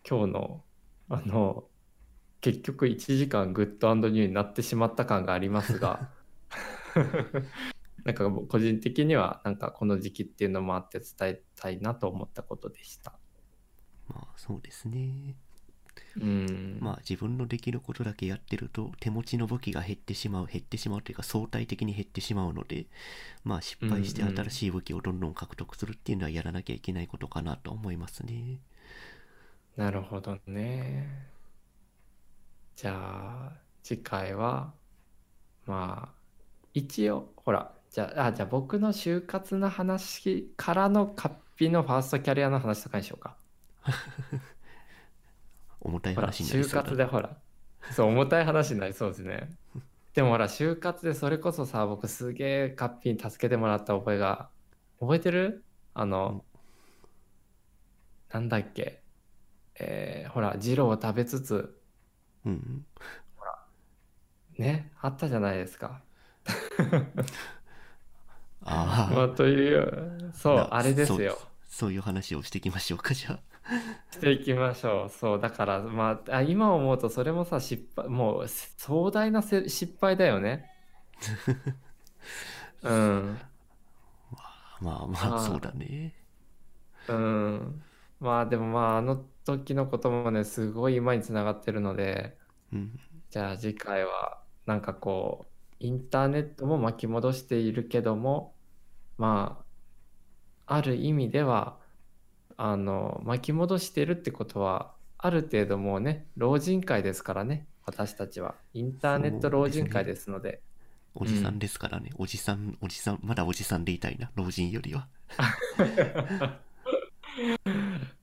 [0.09, 0.65] 今日の
[1.09, 1.65] あの
[2.43, 6.11] 結局1時間グッドニューになってしまった感がありますが
[8.05, 13.19] なんか個人的にはなんかこの時期っていうのもあって伝えたいなと思ったことでした。
[14.09, 15.37] まあそうですね
[16.21, 22.87] うん、まあ自分のできることだけやってると手持ちの武器が減ってしまう減ってしまうというか相対的に減ってしまうので
[23.45, 28.59] まあ失敗して新しい武器をどんどん獲得するっていうのはやらなきゃいけないことかなと思いますね
[29.77, 31.07] なるほどね。
[32.75, 33.53] じゃあ
[33.83, 34.73] 次回は
[35.67, 36.15] まあ
[36.75, 43.37] 一応ほらじゃああじゃあ僕の就活の話からのカッピのファーストキャリアの話とかにしようか。
[45.87, 46.83] 重たいほら就話になりそうだ。
[46.83, 47.37] 活でほら。
[47.93, 49.51] そう重たい話になりそうですね。
[50.15, 54.49] でもほら就活でそれこそさ僕すげえカッピに助けてもらった覚えが
[55.01, 55.65] 覚えてる？
[55.95, 56.45] あの、
[58.33, 59.03] なんだっけ？
[59.79, 61.79] えーほら二郎を食べつつ。
[62.45, 62.87] うんうん。
[64.59, 66.01] ねあったじゃないですか。
[68.65, 71.39] ああ、 まあ、というそうなあれですよ。
[71.69, 73.41] そういう話をしていきましょうかじゃあ
[74.11, 75.09] していきましょう。
[75.11, 80.71] そうだからまああ今思うとそれもさ失敗もう壮大なせ失敗だよね。
[82.83, 83.39] うん。
[84.81, 85.39] まあまあーあ。
[85.39, 86.15] そうだね。
[87.09, 87.85] うん。
[88.21, 92.39] まあでもまああの時のこともねすごい今につながってるので
[92.73, 93.01] うん。
[93.31, 98.57] じゃあ次回はなんかこうインターネットも巻き戻しているけども
[99.19, 99.65] ま
[100.67, 101.81] あある意味では
[102.57, 107.67] あの巻き戻しているってことはある程度もうね老人会ですからね。
[107.87, 108.57] 私たちは。
[108.75, 110.61] インターネット老人会ですので。
[111.15, 114.31] おじさんですからね、おじさんおじさんまだおじさんでいたいな。
[114.35, 115.09] 老人よりは。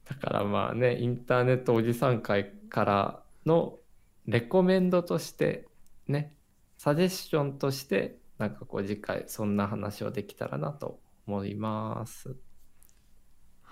[0.05, 3.79] だからまあねインターネットおじさん会からの
[4.25, 5.67] レコメンドとして
[6.07, 6.35] ね
[6.77, 12.35] サジェッションとしてなんかこう次回そんな話をできたらなと思います。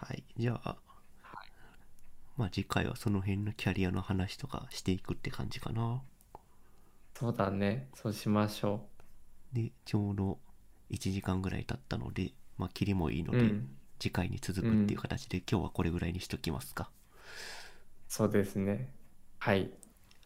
[0.02, 0.24] はい。
[0.36, 0.78] じゃあ、
[2.38, 6.02] まあ次回はその辺のキャリアの話とかしていくって感じかな。
[7.14, 7.88] そうだね。
[7.94, 8.88] そうしましょ
[9.54, 10.40] でちょうど
[10.90, 13.36] 1時間ぐらい経ったのでまあキリもいいのう。
[13.36, 13.70] で、うん。
[14.00, 16.90] 次回に続くっていう形で、今日はこれぐらいにしときますか。
[18.08, 18.92] そうですね。
[19.38, 19.70] はい。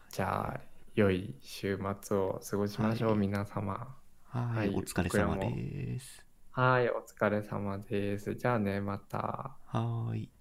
[0.10, 0.62] じゃあ
[0.96, 3.20] 良い週末を過ごしましょう、はい。
[3.20, 3.96] 皆様。
[4.24, 4.58] はい。
[4.58, 4.70] はい。
[4.70, 6.25] お疲れ様です
[6.56, 8.34] はいお疲れ様です。
[8.36, 9.60] じゃあねまた。
[9.66, 10.35] はーい